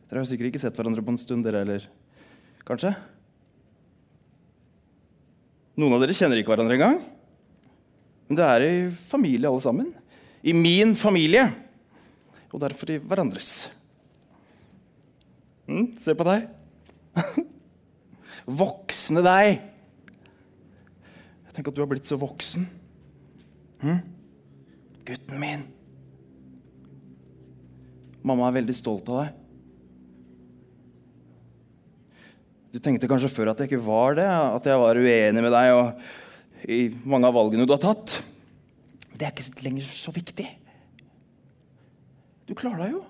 [0.08, 1.88] Dere har sikkert ikke sett hverandre på en stund, dere heller?
[2.68, 2.94] Kanskje?
[5.80, 7.00] Noen av dere kjenner ikke hverandre engang.
[8.30, 8.76] Men det er i
[9.10, 9.90] familie, alle sammen.
[10.46, 11.48] I min familie.
[12.54, 13.50] Og derfor i hverandres.
[15.68, 16.48] Mm, se på deg.
[18.62, 19.60] Voksne deg.
[21.54, 22.66] Tenk at du har blitt så voksen.
[23.84, 24.00] Hm?
[25.04, 25.64] Gutten min.
[28.24, 29.40] Mamma er veldig stolt av deg.
[32.74, 35.74] Du tenkte kanskje før at jeg ikke var det, at jeg var uenig med deg
[35.76, 38.16] og i mange av valgene du har tatt.
[39.14, 40.48] Det er ikke lenger så viktig.
[42.48, 43.04] Du klarer deg jo.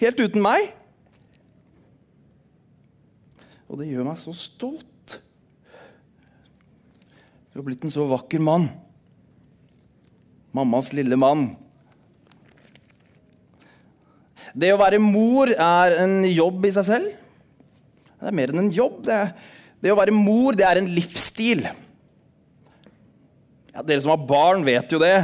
[0.00, 0.72] Helt uten meg.
[3.68, 5.18] Og det gjør meg så stolt.
[7.52, 8.66] Du har blitt en så vakker mann.
[10.54, 11.48] Mammas lille mann.
[14.54, 17.14] Det å være mor er en jobb i seg selv.
[18.20, 19.00] Det er mer enn en jobb.
[19.08, 19.18] Det,
[19.82, 21.64] det å være mor det er en livsstil.
[23.74, 25.16] Ja, dere som har barn, vet jo det.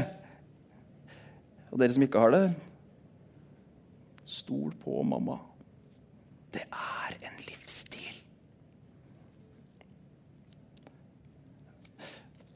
[1.71, 2.43] Og dere som ikke har det
[4.27, 5.39] Stol på mamma.
[6.55, 8.19] Det er en livsstil.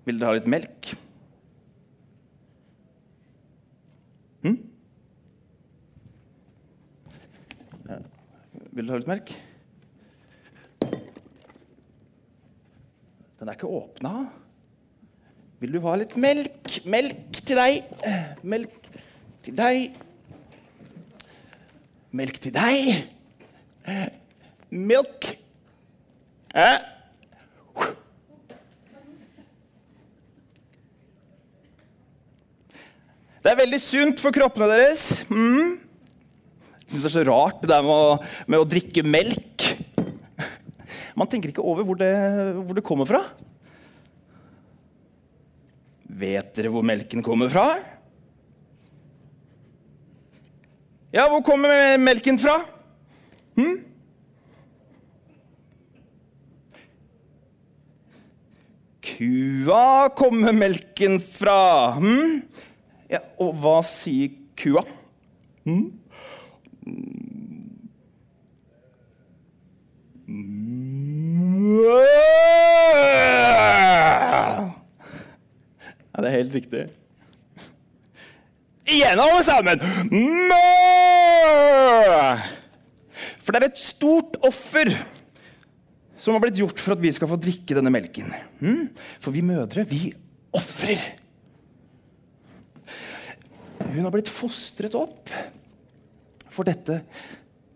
[0.07, 0.95] Vil dere ha litt melk?
[4.45, 4.57] Hm?
[8.75, 9.31] Vil du ha litt melk?
[13.39, 14.13] Den er ikke åpna.
[15.63, 16.79] Vil du ha litt melk?
[16.85, 17.93] Melk til deg.
[18.45, 18.91] Melk
[19.47, 20.01] til deg.
[22.15, 22.93] Melk til deg.
[24.69, 25.31] Milk.
[26.55, 26.94] Eh?
[33.45, 35.19] Det er veldig sunt for kroppene deres.
[35.29, 35.75] Mm.
[36.81, 38.15] Jeg syns det er så rart det der med å,
[38.49, 39.67] med å, drikke melk.
[41.13, 42.09] Man tenker ikke over hvor det,
[42.57, 43.21] hvor det kommer fra.
[46.09, 47.67] Vet dere hvor melken kommer fra?
[51.13, 52.63] Ja, hvor kommer melken fra?
[53.61, 53.77] Hm?
[59.05, 61.61] Kua kommer melken fra.
[62.01, 62.39] Hm?
[63.15, 64.83] Ja, og hva sier kua?
[65.69, 65.85] Hm?
[76.11, 76.85] Ja, det er helt riktig.
[78.85, 79.81] Igjen, alle sammen!
[83.45, 84.91] For det er et stort offer
[86.19, 88.33] som har blitt gjort for at vi skal få drikke denne melken.
[88.59, 88.89] Hm?
[89.21, 90.09] For vi mødre, vi
[90.57, 91.24] ofrer.
[93.93, 95.31] Hun har blitt fostret opp
[96.55, 97.03] for dette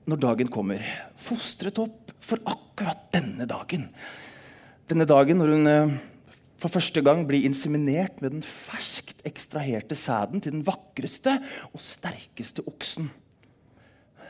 [0.09, 0.83] når dagen kommer.
[1.21, 3.89] Fostret opp for akkurat denne dagen.
[4.89, 5.97] Denne dagen når hun eh,
[6.59, 11.37] for første gang blir inseminert med den ferskt ekstraherte sæden til den vakreste
[11.71, 13.11] og sterkeste oksen.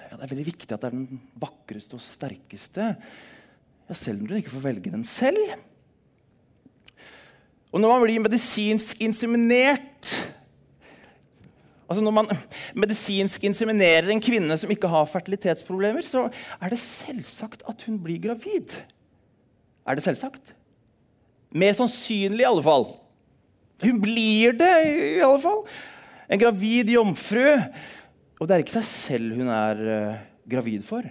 [0.08, 2.90] Ja, det er veldig viktig at det er den vakreste og sterkeste,
[3.88, 5.40] ja, selv om du ikke får velge den selv.
[7.72, 10.14] Og når man blir medisinsk inseminert
[11.88, 12.28] Altså Når man
[12.76, 16.26] medisinsk inseminerer en kvinne som ikke har fertilitetsproblemer, så
[16.60, 18.76] er det selvsagt at hun blir gravid.
[19.88, 20.52] Er det selvsagt?
[21.48, 22.90] Mer sannsynlig, i alle fall.
[23.86, 24.74] Hun blir det,
[25.16, 25.62] i alle fall.
[26.28, 27.46] En gravid jomfru.
[28.38, 30.18] Og det er ikke seg selv hun er uh,
[30.50, 31.08] gravid for.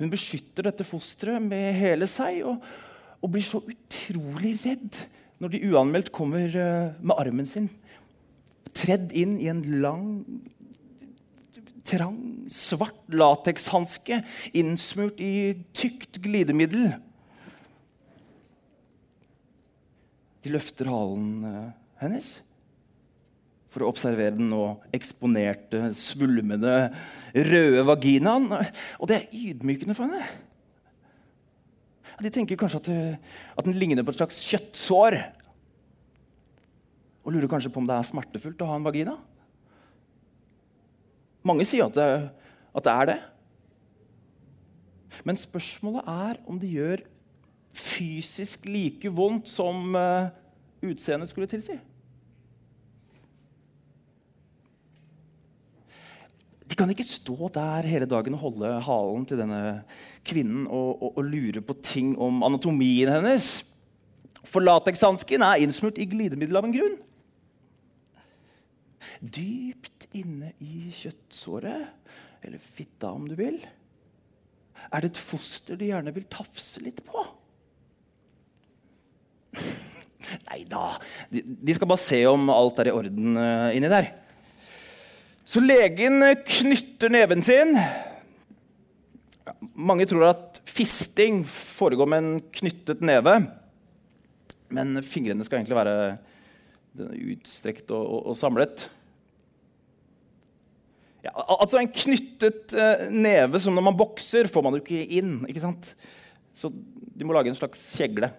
[0.00, 2.64] Hun beskytter dette fosteret med hele seg og,
[3.20, 5.04] og, blir så utrolig redd
[5.42, 7.68] når de uanmeldt kommer uh, med armen sin
[8.76, 10.06] tredd inn i en lang,
[11.88, 12.18] trang,
[12.52, 14.22] svart latekshanske
[14.56, 15.32] innsmurt i
[15.76, 16.94] tykt glidemiddel.
[20.42, 21.68] De løfter halen eh,
[22.02, 22.32] hennes
[23.72, 26.90] for å observere den nå eksponerte, svulmende,
[27.32, 28.50] røde vaginaen.
[29.00, 30.26] Og det er ydmykende for henne.
[32.22, 35.16] De tenker kanskje at, eh, at den ligner på et slags kjøttsår.
[37.22, 39.16] Og lurer kanskje på om det er smertefullt å ha en vagina.
[41.46, 42.08] Mange sier at det,
[42.74, 43.18] at det er det.
[45.26, 47.02] Men spørsmålet er om det gjør
[47.76, 50.28] fysisk like vondt som uh,
[50.84, 51.78] utseendet skulle tilsi.
[56.72, 59.82] De kan ikke stå der hele dagen og holde halen til denne
[60.24, 63.48] kvinnen og, og, og lure på ting om anatomien hennes.
[64.48, 66.96] For latekshansken er innsmurt i glidemiddel av en grunn.
[69.20, 71.92] Dypt inne i kjøttsåret,
[72.42, 73.60] eller fitta om du vil,
[74.90, 77.22] er det et foster de gjerne vil tafse litt på.
[80.48, 80.96] Nei da.
[81.30, 84.10] De, skal bare se om alt er i orden uh, inni der.
[85.44, 87.74] Så legen eh, knytter neven sin.
[89.74, 93.34] Mange tror at fisting foregår med en knyttet neve.
[94.72, 95.96] Men fingrene skal egentlig være
[96.98, 98.86] utstrekt og, og, og samlet.
[101.22, 105.36] Ja, altså En knyttet uh, neve som når man bokser, får man jo ikke inn.
[105.48, 105.92] ikke sant?
[106.52, 108.32] Så de må lage en slags kjegle.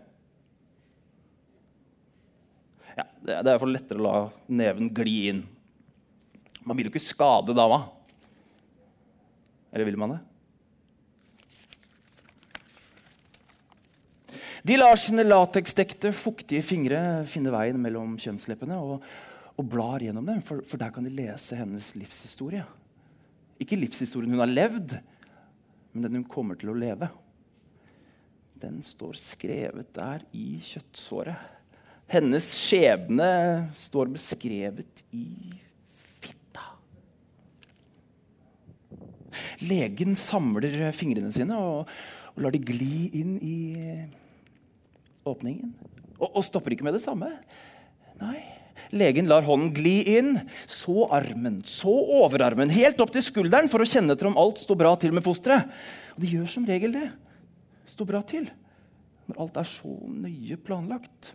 [2.94, 4.18] Ja, det er iallfall lettere å la
[4.54, 5.42] neven gli inn.
[6.64, 7.82] Man vil jo ikke skade dama.
[9.74, 10.22] Eller vil man det?
[14.64, 19.02] De lar sine lateksdekte, fuktige fingre finne veien mellom kjønnsleppene og,
[19.60, 22.64] og blar gjennom dem, for, for, der kan de lese hennes livshistorie.
[23.60, 24.96] Ikke livshistorien hun har levd,
[25.92, 27.12] men den hun kommer til å leve.
[28.64, 31.52] Den står skrevet der i kjøttsåret.
[32.08, 33.28] Hennes skjebne
[33.76, 35.28] står beskrevet i
[36.24, 36.70] fitta.
[39.68, 41.96] Legen samler fingrene sine og,
[42.32, 43.58] og lar de gli inn i
[45.28, 45.72] åpningen.
[46.20, 47.30] Og, og stopper ikke med det samme.
[48.22, 48.40] Nei.
[48.94, 50.36] Legen lar hånden gli inn,
[50.70, 54.78] så armen, så overarmen, helt opp til skulderen for å kjenne etter om alt står
[54.78, 55.72] bra til med fosteret.
[56.14, 57.08] Og de gjør som regel det.
[57.90, 58.46] Står bra til.
[59.30, 61.34] Når alt er så nøye planlagt.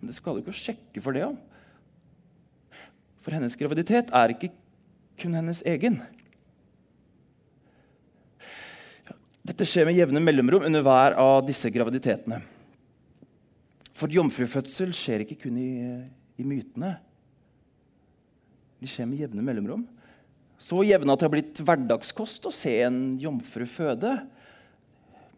[0.00, 1.36] Men det skal du ikke sjekke for det om.
[3.20, 4.50] For hennes graviditet er ikke
[5.20, 6.00] kun hennes egen.
[9.46, 12.40] Dette skjer med jevne mellomrom under hver av disse graviditetene.
[14.00, 15.70] For jomfrufødsel skjer ikke kun i,
[16.40, 16.94] i mytene.
[18.80, 19.82] De skjer med jevne mellomrom.
[20.60, 24.14] Så jevne at det har blitt hverdagskost å se en jomfru føde.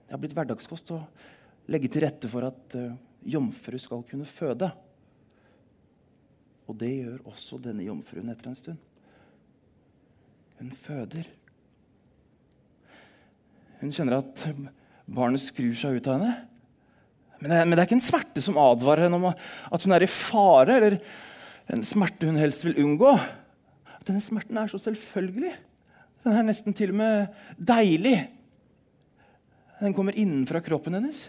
[0.07, 1.01] Det har blitt hverdagskost å
[1.71, 2.95] legge til rette for at uh,
[3.27, 4.71] jomfru skal kunne føde.
[6.71, 8.89] Og det gjør også denne jomfruen etter en stund.
[10.63, 11.27] Hun føder.
[13.83, 14.47] Hun kjenner at
[15.11, 16.35] barnet skrur seg ut av henne.
[17.43, 20.05] Men det, men det, er ikke en smerte som advarer henne om at hun er
[20.07, 20.99] i fare, eller
[21.75, 23.17] en smerte hun helst vil unngå.
[24.07, 25.51] Denne smerten er så selvfølgelig.
[26.23, 28.15] Den er nesten til og med deilig.
[29.81, 31.25] Den kommer innenfra kroppen hennes.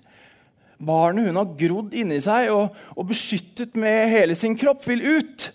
[0.78, 5.50] Barnet hun har grodd inni seg og, og, beskyttet med hele sin kropp, vil ut.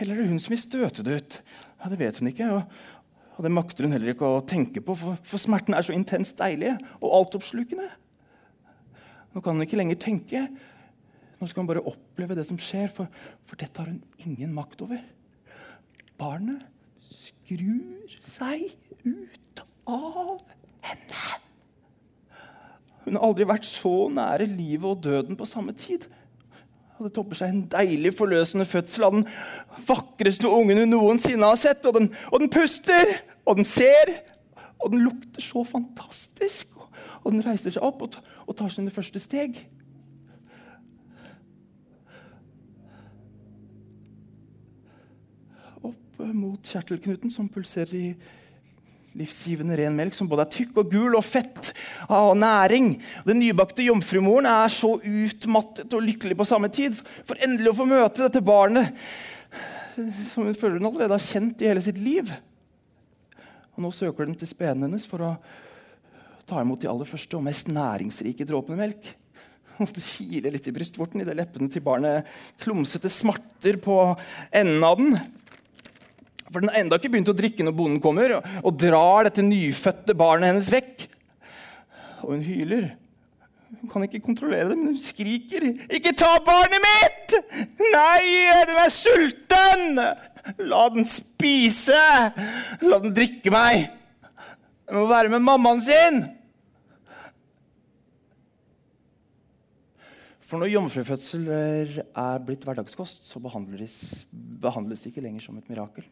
[0.00, 1.40] Eller er det hun som vil støte det ut?
[1.82, 2.48] Ja, Det vet hun ikke.
[2.56, 2.78] Og,
[3.36, 6.40] og det makter hun heller ikke å tenke på, for, for smerten er så intenst
[6.40, 7.90] deilig og altoppslukende.
[9.32, 10.46] Nå kan hun ikke lenger tenke.
[11.40, 13.10] Nå skal hun bare oppleve det som skjer, for,
[13.48, 15.00] for dette har hun ingen makt over.
[16.20, 16.62] Barnet
[17.02, 18.68] skrur seg
[19.02, 20.42] ut av
[20.86, 21.38] henne.
[23.02, 26.06] Hun har aldri vært så nære livet og døden på samme tid.
[26.98, 29.24] Og det topper seg en deilig, forløsende fødsel av den
[29.88, 31.82] vakreste ungen hun noensinne har sett.
[31.88, 34.12] Og den, og den puster, og den ser,
[34.78, 36.70] og den lukter så fantastisk.
[37.22, 38.18] Og den reiser seg opp og,
[38.58, 39.60] tar sine første steg.
[45.82, 48.06] Opp mot kjertelknuten som pulserer i
[49.18, 51.72] livsgivende ren melk, som både er tykk og gul og fett
[52.08, 52.94] av næring.
[53.26, 57.88] Den nybakte jomfrumoren er så utmattet og lykkelig på samme tid for endelig å få
[57.90, 58.96] møte dette barnet
[60.30, 62.32] som hun føler hun allerede har kjent i hele sitt liv.
[63.76, 65.34] Og Nå søker den til speden hennes for å
[66.48, 69.12] ta imot de aller første og mest næringsrike dråpene melk.
[69.82, 72.28] Og det kiler litt i brystvorten idet leppene til barnet
[72.62, 73.98] klumsete smarter på
[74.52, 75.16] enden av den.
[76.52, 80.16] For den har enda ikke begynt å drikke når bonden kommer og, drar dette nyfødte
[80.18, 81.06] barnet hennes vekk.
[82.22, 82.90] Og hun hyler.
[83.80, 85.64] Hun kan ikke kontrollere det, men hun skriker.
[85.88, 87.38] 'Ikke ta barnet mitt!
[87.80, 88.26] Nei,
[88.68, 89.96] den er sulten!
[90.68, 92.04] La den spise!
[92.84, 94.01] La den drikke meg!
[94.92, 96.24] Den må være med mammaen sin!'
[100.44, 104.26] For når jomfrufødsler er blitt hverdagskost, så behandles,
[104.60, 106.04] behandles det ikke lenger som et mirakel.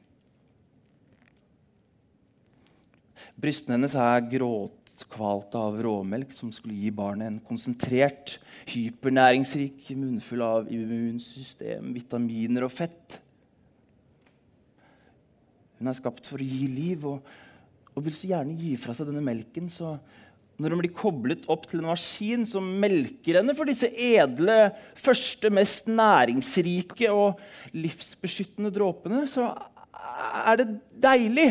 [3.37, 8.39] Brystene hennes er gråtkvalte av råmelk som skulle gi barnet en konsentrert,
[8.73, 13.21] hypernæringsrik munnfull av immunsystem, vitaminer og fett.
[15.77, 17.21] Hun er skapt for å gi liv og,
[18.01, 19.69] og vil så gjerne gi fra seg denne melken.
[19.69, 19.99] så
[20.61, 25.49] når hun blir koblet opp til en maskin som melker henne for disse edle, første,
[25.53, 27.41] mest næringsrike og
[27.73, 29.49] livsbeskyttende dråpene, så
[30.45, 30.69] er det
[31.01, 31.49] deilig.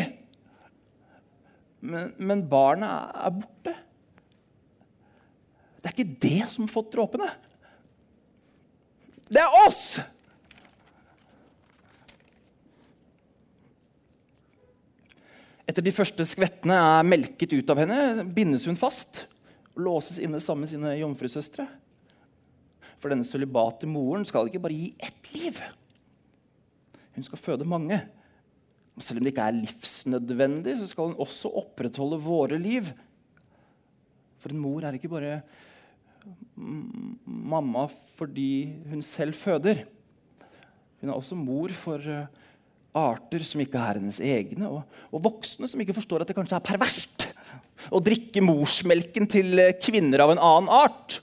[1.80, 3.74] Men, men barnet er borte.
[5.80, 7.30] Det er ikke det som har fått dråpene.
[9.30, 9.98] Det er oss!
[15.70, 19.28] Etter de første skvettene er melket ut av henne, bindes hun fast
[19.76, 21.66] og låses inne sammen med sine jomfrusøstre.
[22.98, 25.60] For denne sølibate moren skal ikke bare gi ett liv.
[27.14, 28.00] Hun skal føde mange.
[28.98, 32.90] Og selv om det ikke er livsnødvendig, så skal hun også opprettholde våre liv.
[34.42, 35.38] For en mor er ikke bare
[36.58, 37.86] mamma
[38.18, 38.50] fordi
[38.90, 39.84] hun selv føder.
[41.00, 42.26] Hun er også mor for eh,
[42.96, 46.58] arter som ikke er hennes egne, og, og voksne som ikke forstår at det kanskje
[46.58, 47.28] er perverst
[47.88, 51.20] å drikke morsmelken til eh, kvinner av en annen art.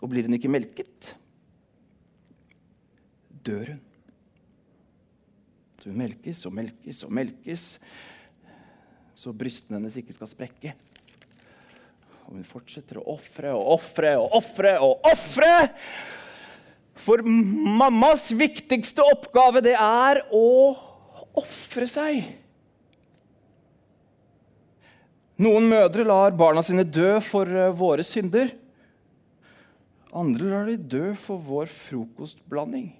[0.00, 1.12] Og blir hun ikke melket,
[3.44, 3.82] dør hun.
[5.80, 7.66] Så hun melkes og melkes og melkes,
[9.16, 10.74] så brystene hennes ikke skal sprekke.
[12.28, 15.54] Og hun fortsetter å ofre og ofre og ofre og ofre.
[17.00, 20.46] For mammas viktigste oppgave, det er å
[21.40, 22.20] ofre seg.
[25.40, 28.52] Noen mødre lar barna sine dø for eh, våre synder.
[30.12, 32.90] Andre lar de dø for vår frokostblanding.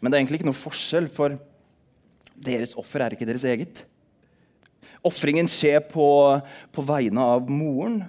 [0.00, 1.38] Men det er egentlig ikke noe forskjell, for
[2.34, 3.84] deres offer er ikke deres eget.
[5.06, 6.04] Ofringen skjer på,
[6.74, 8.02] på vegne av moren.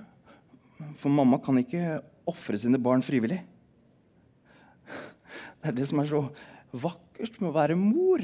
[0.99, 3.41] For mamma kan ikke ofre sine barn frivillig.
[5.61, 6.21] Det er det som er så
[6.75, 8.21] vakkert med å være mor.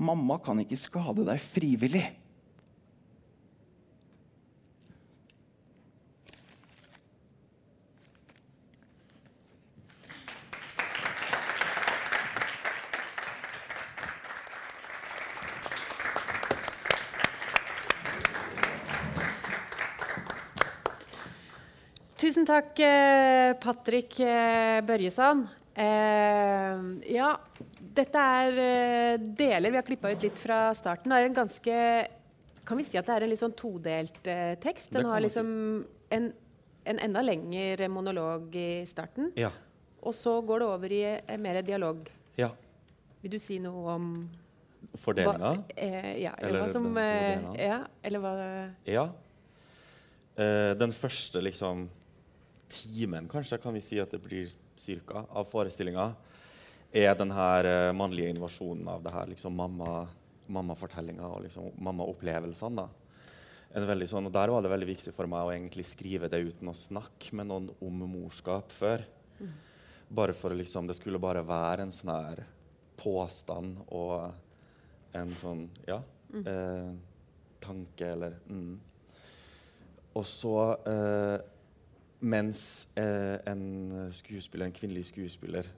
[0.00, 2.06] Mamma kan ikke skade deg frivillig.
[22.30, 24.86] Tusen takk, eh, Patrick Børjesand.
[24.86, 25.48] Børjesson.
[25.74, 27.32] Eh, ja,
[27.80, 31.10] dette er eh, deler vi har klippa ut litt fra starten.
[31.10, 31.80] Det er en ganske
[32.62, 34.92] Kan vi si at det er en litt sånn todelt eh, tekst?
[34.94, 35.50] Den har liksom
[36.14, 36.30] en,
[36.84, 39.32] en enda lengre monolog i starten.
[39.34, 39.50] Ja.
[39.98, 42.06] Og så går det over i eh, mer dialog.
[42.38, 42.52] ja.
[43.24, 44.10] Vil du si noe om
[45.02, 45.64] Fordelinga?
[45.74, 47.48] Eh, ja, eller, Eller hva som eh.
[47.58, 48.34] Ja, eller hva
[48.86, 49.08] Ja.
[50.38, 51.90] Eh, den første liksom
[52.70, 54.50] timen, kanskje, kan vi si at det blir
[54.80, 56.08] cirka, av forestillinga,
[56.90, 60.06] er den her eh, mannlige invasjonen av det her liksom mamma,
[60.50, 62.88] mammafortellinga og liksom mammaopplevelsene.
[64.10, 66.74] sånn, og Der var det veldig viktig for meg å egentlig skrive det uten å
[66.74, 69.04] snakke med noen om morskap før.
[70.08, 72.44] Bare for liksom, Det skulle bare være en sånn her
[72.96, 74.32] påstand og
[75.14, 76.02] en sånn Ja.
[76.30, 76.90] Eh,
[77.60, 78.80] tanke eller mm.
[80.14, 80.54] Og så
[80.86, 81.40] eh,
[82.20, 85.68] mens eh, en skuespiller, en kvinnelig skuespiller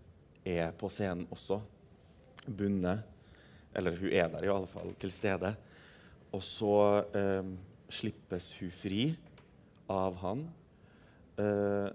[0.44, 1.60] er på scenen også,
[2.46, 3.08] bundet
[3.74, 5.54] Eller hun er der i alle fall, til stede.
[6.32, 6.74] Og så
[7.16, 7.52] eh,
[7.88, 9.04] slippes hun fri
[9.92, 10.42] av han,
[11.40, 11.88] eh,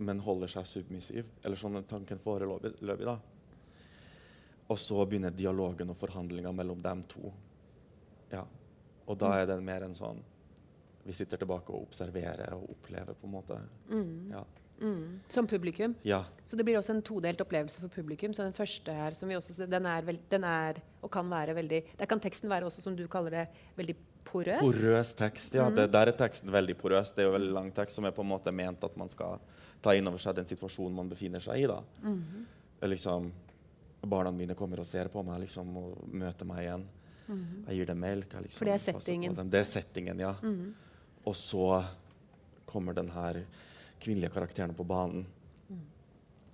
[0.00, 1.28] men holder seg submissiv.
[1.44, 3.06] Eller sånn tanken foreløpig.
[3.06, 3.16] da.
[4.70, 7.30] Og så begynner dialogen og forhandlinga mellom dem to.
[8.32, 8.42] Ja.
[9.06, 10.22] Og da er det mer en sånn
[11.10, 13.56] Vi sitter tilbake og observerer og opplever, på en måte.
[14.30, 14.44] Ja.
[14.80, 15.96] mm, Som publikum.
[16.06, 16.24] ja.
[16.46, 18.34] Så det blir også en todelt opplevelse for publikum.
[18.34, 21.54] Så den første her, som vi også den er, vel, den er og kan være
[21.56, 23.46] veldig Der kan teksten være også, som du kaller det,
[23.76, 24.62] veldig porøs.
[24.62, 25.66] Porøs tekst, ja.
[25.70, 27.10] Det, der er teksten veldig porøs.
[27.16, 29.40] Det er jo veldig lang tekst som er på en måte ment at man skal
[29.82, 31.66] ta inn over seg den situasjonen man befinner seg i.
[31.66, 31.80] da.
[32.04, 32.46] Mm.
[32.86, 33.32] Liksom,
[34.06, 36.86] Barna mine kommer og ser på meg liksom, og møter meg igjen.
[37.30, 38.32] Jeg gir dem melk.
[38.42, 38.58] Liksom.
[38.58, 39.36] For det er settingen.
[39.50, 40.32] Det er settingen, ja.
[41.28, 41.82] Og så
[42.70, 43.44] kommer denne
[44.00, 45.26] kvinnelige karakteren på banen.
[45.68, 45.82] Mm.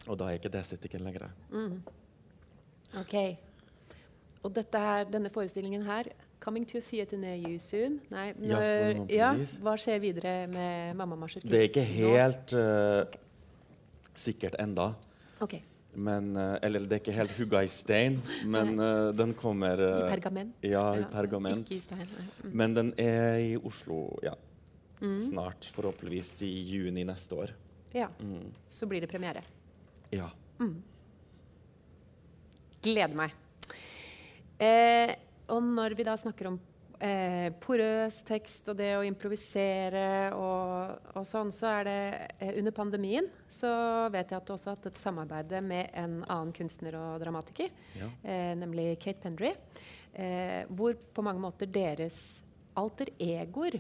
[0.09, 1.29] Og da er ikke det settingen lenger.
[2.97, 3.15] Ok.
[4.47, 7.97] Og her, denne forestillingen her Coming to theater near you soon.
[8.13, 9.31] Nei, når, ja,
[9.65, 11.49] hva skjer videre med Mamma Masjorkist?
[11.51, 13.17] Det er ikke helt eh,
[14.15, 14.91] sikkert enda.
[15.43, 15.57] Ok.
[15.97, 18.21] Men, eh, eller det er ikke helt hugga i stein,
[18.55, 20.53] men uh, den kommer I pergament?
[20.61, 21.65] Ja, i pergament.
[21.73, 22.13] Ikke i stein.
[22.45, 22.53] Mm.
[22.53, 24.37] Men den er i Oslo ja,
[25.01, 25.65] snart.
[25.75, 27.51] Forhåpentligvis i juni neste år.
[27.93, 28.53] Ja, Mm.
[28.69, 29.43] så blir det premiere.
[30.11, 30.31] Ja.
[32.83, 33.35] Gleder meg.
[34.63, 35.15] Eh,
[35.53, 36.59] og når vi da snakker om
[37.03, 41.97] eh, porøs tekst og det å improvisere og, og sånn, så er det
[42.41, 43.69] eh, under pandemien så
[44.15, 47.69] vet jeg at du også har hatt et samarbeid med en annen kunstner og dramatiker,
[47.99, 48.09] Ja.
[48.25, 49.53] eh, nemlig Kate Pendry,
[50.15, 52.17] eh, hvor på mange måter deres
[52.77, 53.77] alter egoer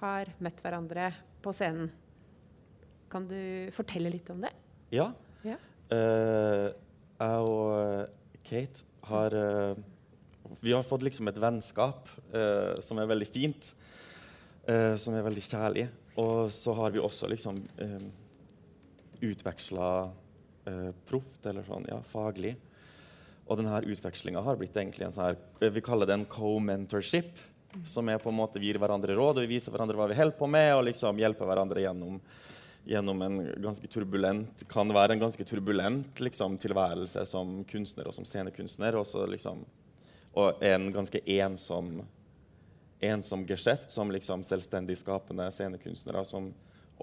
[0.00, 1.10] har møtt hverandre
[1.44, 1.90] på scenen.
[3.12, 4.52] Kan du fortelle litt om det?
[4.94, 5.12] ja.
[5.46, 5.56] Ja.
[5.86, 6.72] Uh,
[7.16, 9.78] jeg og eh, Kate har uh,
[10.60, 13.72] Vi har fått liksom et vennskap uh, som er veldig fint.
[14.98, 15.84] som er veldig kjærlig.
[16.18, 18.06] Og så har vi også liksom uh,
[19.22, 19.90] utveksla
[21.06, 22.56] proft, eller sånn, ja, faglig.
[23.46, 27.38] Og denne utvekslinga har blitt egentlig en sånn her, vi kaller det en co-mentorship.
[27.84, 30.18] Som er på en måte vi gir hverandre råd og vi viser hverandre hva vi
[30.18, 32.20] holder på med, og liksom hjelper hverandre gjennom,
[32.86, 38.24] gjennom en ganske turbulent kan være en ganske turbulent liksom, tilværelse som kunstner og som
[38.28, 38.96] scenekunstner.
[38.96, 39.64] Og, så, liksom,
[40.38, 42.00] og en ganske ensom,
[43.04, 46.52] ensom geskjeft som liksom, selvstendig skapende scenekunstnere som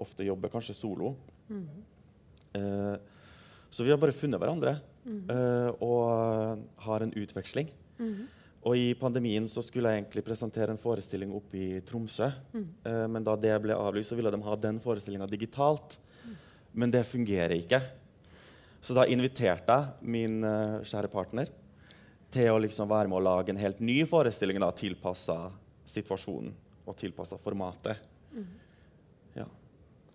[0.00, 1.14] ofte jobber kanskje solo.
[2.54, 2.94] Eh,
[3.70, 4.76] så vi har bare funnet hverandre
[5.34, 7.70] eh, og har en utveksling.
[8.64, 12.30] Og i pandemien så skulle jeg egentlig presentere en forestilling oppe i Tromsø.
[12.56, 15.98] Eh, men da det ble avlyst, så ville de ha den forestillinga digitalt.
[16.72, 17.82] Men det fungerer ikke.
[18.84, 21.52] Så da inviterte jeg min eh, kjære partner
[22.34, 25.36] til å liksom være med å lage en helt ny forestilling tilpassa
[25.86, 26.50] situasjonen
[26.84, 28.00] og tilpassa formatet.
[29.36, 29.46] Ja.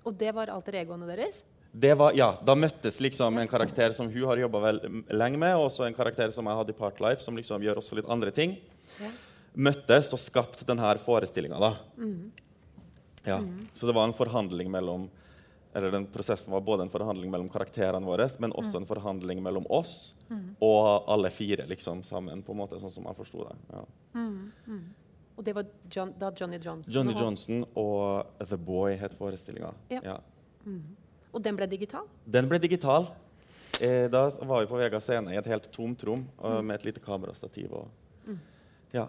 [0.04, 1.43] Og det var alter egoene deres?
[1.72, 5.68] Det var, ja, da møttes liksom en karakter som hun har jobba lenge med, og
[5.68, 8.58] også en karakter som jeg hadde i Partlife, som liksom gjør også litt andre ting.
[8.98, 9.12] Ja.
[9.54, 11.60] Møttes og skapte denne forestillinga.
[11.62, 11.74] da.
[13.28, 13.40] Ja.
[13.78, 15.10] Så det var en forhandling mellom
[15.74, 19.68] eller den prosessen var både en forhandling mellom karakterene våre, men også en forhandling mellom
[19.70, 20.16] oss
[20.66, 23.58] og alle fire liksom sammen, på en måte, sånn som jeg forsto det.
[23.76, 23.84] Ja.
[25.38, 26.94] Og det var John, da Johnny Johnson?
[26.94, 29.72] Johnny Johnson og The Boy het forestillinga.
[29.94, 30.02] Ja.
[30.04, 30.18] Ja.
[31.32, 32.08] Og den ble digital?
[32.26, 33.10] Den ble digital.
[33.82, 36.90] Eh, da var vi på Vega scene i et helt tomt rom og med et
[36.90, 37.74] lite kamerastativ.
[37.74, 38.36] Og,
[38.96, 39.08] ja.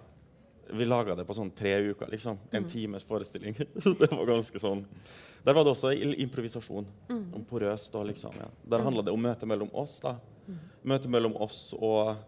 [0.71, 2.11] Vi laga det på sånn tre uker.
[2.13, 2.39] liksom.
[2.55, 3.57] En times forestilling.
[4.03, 4.85] det var ganske sånn.
[5.43, 6.87] Der var det også improvisasjon.
[7.11, 8.47] Om porøst og liksom, ja.
[8.71, 9.99] Der handla det om møtet mellom oss.
[10.05, 10.19] da.
[10.87, 12.21] Møtet mellom oss og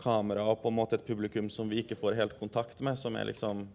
[0.00, 3.16] kamera og på en måte et publikum som vi ikke får helt kontakt med, som
[3.20, 3.66] er liksom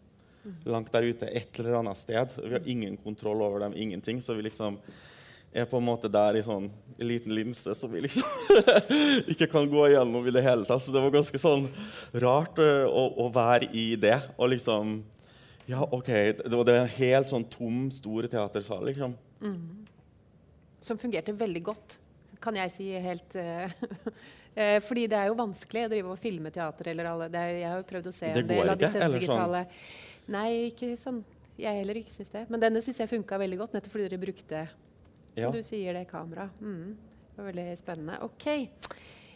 [0.66, 2.34] langt der ute et eller annet sted.
[2.38, 4.22] Vi har ingen kontroll over dem, ingenting.
[4.22, 4.80] Så vi liksom
[5.56, 8.24] er på en måte der i sånn en liten linse som vi liksom
[9.32, 10.84] ikke kan gå igjennom i det hele tatt.
[10.84, 11.68] Så det var ganske sånn
[12.24, 14.18] rart å, å være i det.
[14.38, 15.01] Og liksom
[15.66, 16.12] Ja, OK.
[16.43, 19.16] Det var en helt sånn tom, stor teatersal, liksom.
[20.84, 21.97] Som fungerte veldig godt,
[22.43, 23.72] kan jeg si helt eh,
[24.60, 26.91] eh, Fordi det er jo vanskelig å drive og filme teater.
[26.93, 29.16] eller alle, er, Jeg har jo prøvd å se Det en del av disse digitale
[29.16, 29.20] sånn?
[29.20, 29.64] digitale
[30.36, 31.20] Nei, ikke sånn.
[31.56, 32.47] Jeg heller ikke syns det.
[32.51, 34.64] Men denne syns jeg funka veldig godt, nettopp fordi dere brukte
[35.36, 35.51] som Ja.
[35.51, 36.49] du sier, det kamera.
[36.61, 36.95] Mm.
[37.36, 38.17] Det var veldig spennende.
[38.23, 38.69] OK.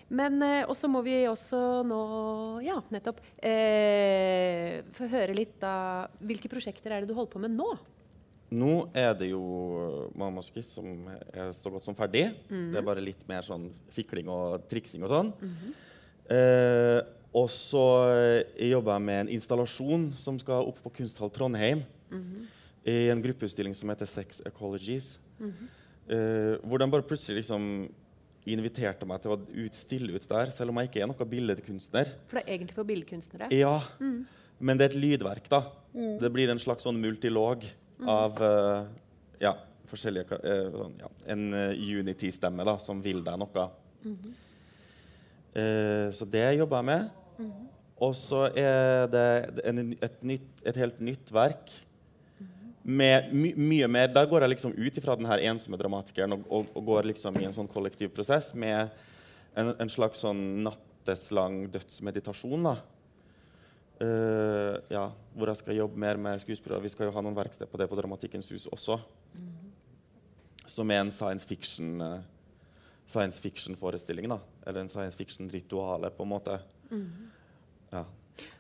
[0.09, 3.19] Men eh, også må vi også nå Ja, nettopp.
[3.45, 7.67] Eh, få høre litt av Hvilke prosjekter er det du holder på med nå?
[8.51, 12.23] Nå er det jo Mammaskiss som er så godt som ferdig.
[12.49, 15.29] Det er bare litt mer sånn fikling og triksing og sånn.
[16.33, 21.83] eh, og så eh, jobber jeg med en installasjon som skal opp på Kunsthall Trondheim.
[22.89, 25.19] I en gruppeutstilling som heter Sex Ecologies.
[26.09, 27.65] Eh, hvor de bare plutselig liksom
[28.49, 32.13] inviterte meg til å ut, stille ut der, selv om jeg ikke er noen billedkunstner.
[32.31, 33.49] For det er egentlig for billedkunstnere.
[33.53, 33.75] Ja,
[34.59, 35.63] men det er et lydverk, da.
[35.93, 37.65] Det blir en slags sånn multilog
[38.09, 38.87] av uh,
[39.43, 39.53] ja,
[39.91, 41.45] forskjellige eh, sånn, ja, En
[41.75, 43.67] Unity-stemme da, som vil deg noe.
[45.53, 47.55] Eh, så det jobber jeg med.
[47.99, 49.27] Og så er det
[49.67, 51.71] en, et, nytt, et helt nytt verk
[52.89, 56.45] med my mye mer Der går jeg liksom ut ifra den her ensomme dramatikeren og,
[56.49, 58.89] og, og går liksom i en sånn kollektiv prosess med
[59.57, 62.65] en, en slags sånn natteslang dødsmeditasjon.
[62.65, 62.75] da.
[63.99, 66.83] Uh, ja, hvor jeg skal jobbe mer med skuespillere.
[66.85, 68.99] Vi skal jo ha noen verksted på det på Dramatikkens hus også.
[70.69, 72.19] Som er en science fiction uh,
[73.09, 74.29] science fiction-forestilling.
[74.29, 74.39] da.
[74.65, 76.59] Eller en science fiction-rituale, på en måte.
[77.89, 78.05] Ja.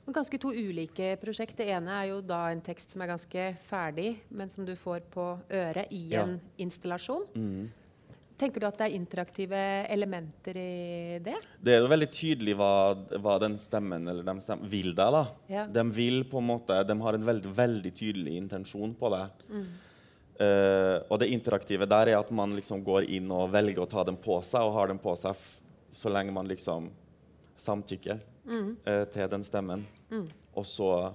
[0.05, 1.57] Men ganske to ulike prosjekt.
[1.57, 5.03] Det ene er jo da en tekst som er ganske ferdig, men som du får
[5.13, 6.23] på øret i Ja.
[6.23, 7.27] en installasjon.
[7.35, 7.69] Mm.
[8.39, 9.59] Tenker du at det er interaktive
[9.91, 11.35] elementer i det?
[11.61, 15.11] Det er jo veldig tydelig hva, hva den stemmen eller de stemmen, vil deg.
[15.11, 15.25] da.
[15.51, 15.65] Ja.
[15.67, 19.25] De vil på en måte, de har en veldig, veldig tydelig intensjon på det.
[20.39, 24.05] Uh, og det interaktive der er at man liksom går inn og velger å ta
[24.07, 25.35] dem på seg, og har dem på seg
[25.91, 26.87] så lenge man liksom
[27.59, 29.85] samtykker eh, til den stemmen.
[30.53, 31.13] Og så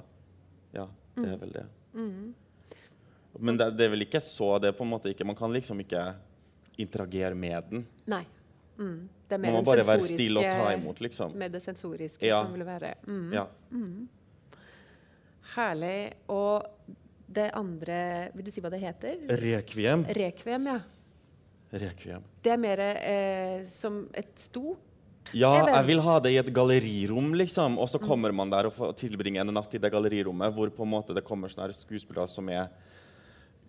[0.74, 1.66] Ja, det er vel det.
[3.39, 5.53] Men det, det er vel ikke så det er på en måte ikke, Man kan
[5.53, 6.14] liksom ikke
[6.78, 7.87] interagere med den.
[8.11, 8.24] Nei.
[8.78, 9.09] Mm.
[9.28, 11.37] Det er mer Man må bare være stille og ta imot, liksom.
[11.39, 12.43] Med det sensoriske Ja.
[12.45, 13.32] som vil være mm.
[13.32, 13.47] Ja.
[15.55, 16.12] Herlig.
[16.28, 16.66] Og
[17.35, 19.22] det andre Vil du si hva det heter?
[19.41, 20.05] Rekviem.
[20.05, 20.80] Rekviem, ja.
[21.74, 22.22] Rekviem.
[22.43, 24.78] Det er mer eh, som et stort
[25.33, 27.79] Ja, jeg, jeg vil ha det i et gallerirom, liksom.
[27.81, 30.85] Og så kommer man der og får tilbringe en natt i det gallerirommet hvor på
[30.85, 32.68] en måte det kommer sånne skuespillere som er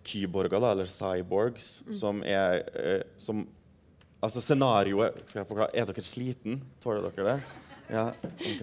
[0.06, 3.46] kyborger, da, eller cyborgs, som er eh, som,
[4.24, 5.74] Altså, scenarioet Skal jeg forklare?
[5.76, 6.60] Er dere sliten?
[6.82, 7.64] Tåler dere det?
[7.92, 8.62] Ja, ok.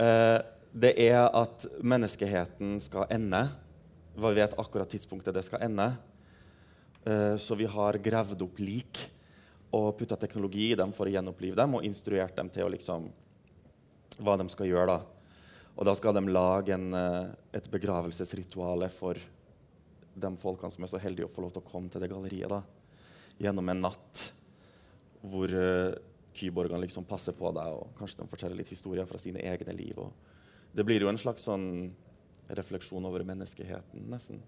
[0.00, 0.38] Eh,
[0.76, 3.42] det er at menneskeheten skal ende.
[4.16, 5.90] Vi vet akkurat tidspunktet det skal ende.
[7.04, 9.02] Eh, så vi har gravd opp lik
[9.74, 13.08] og putta teknologi i dem for å gjenopplive dem og instruert dem til liksom,
[14.18, 14.96] hva de skal gjøre.
[14.96, 15.16] da.
[15.76, 19.18] Og da skal de lage en, eh, et begravelsesritual for
[20.16, 22.48] de folkene som er så heldige å få lov til å komme til det galleriet.
[22.48, 22.62] da.
[23.38, 24.32] Gjennom en natt
[25.26, 25.92] hvor uh,
[26.36, 29.98] kyborgene liksom passer på deg, og kanskje de forteller litt historier fra sine egne liv.
[30.72, 31.90] Det blir jo en slags sånn
[32.48, 34.40] refleksjon over menneskeheten, nesten.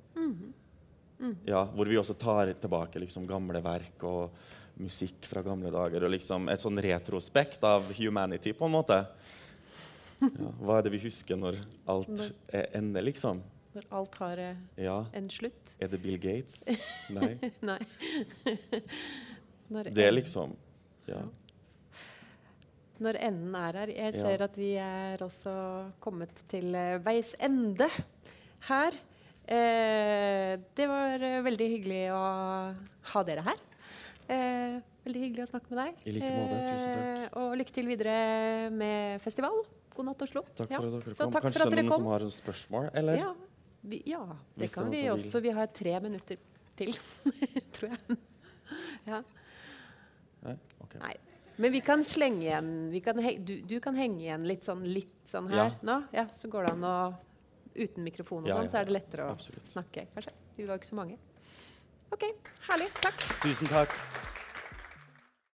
[1.49, 4.37] Ja, hvor vi også tar tilbake liksom, gamle verk og
[4.79, 6.05] musikk fra gamle dager.
[6.05, 9.07] og liksom Et sånn retrospekt av humanity, på en måte.
[10.21, 13.43] Ja, hva er det vi husker når alt Når- er ende, liksom?
[13.75, 15.75] Når alt har eh, Ja, en slutt.
[15.81, 16.65] er det Bill Gates?
[17.11, 17.39] Nei.
[17.63, 17.79] Nei.
[19.95, 20.57] Det er liksom
[21.07, 21.21] Ja.
[22.99, 23.87] Når enden er her.
[23.95, 24.23] Jeg Ja.
[24.25, 27.87] ser at vi er også kommet til eh, veis ende
[28.67, 28.93] her.
[29.47, 32.23] Eh, det var eh, veldig hyggelig å
[33.13, 33.61] ha dere her.
[34.29, 36.01] Eh, veldig hyggelig å snakke med deg.
[36.05, 36.57] I like måte.
[36.69, 37.19] Tusen takk.
[37.33, 38.17] Eh, og lykke til videre
[38.75, 39.63] med festival.
[39.97, 40.43] God natt, Oslo.
[40.55, 40.79] Takk Ja.
[40.79, 41.33] for at dere Så kom.
[41.33, 42.03] takk Kanskje for at dere noen kom.
[42.03, 42.91] som har spørsmål?
[42.95, 43.17] Eller?
[43.17, 43.35] Ja,
[43.85, 45.11] vi, ja det Hvis kan vi vil.
[45.15, 45.41] også.
[45.43, 46.37] Vi har tre minutter
[46.77, 46.93] til,
[47.73, 48.19] tror jeg.
[49.07, 49.23] Ja.
[50.45, 50.57] Nei?
[50.85, 51.01] Okay.
[51.01, 51.15] Nei.
[51.59, 55.27] Men vi kan slenge igjen vi kan du, du kan henge igjen litt sånn, litt
[55.27, 55.71] sånn her Ja.
[55.83, 55.97] nå.
[56.13, 57.17] Ja, så går det an å
[57.79, 59.67] Uten mikrofon og sånn, så er det lettere å Absolutt.
[59.71, 60.33] snakke, kanskje.
[60.57, 61.17] Vi var ikke så mange.
[62.11, 62.25] OK.
[62.69, 62.89] Herlig.
[63.01, 63.15] Takk.
[63.43, 63.95] Tusen takk.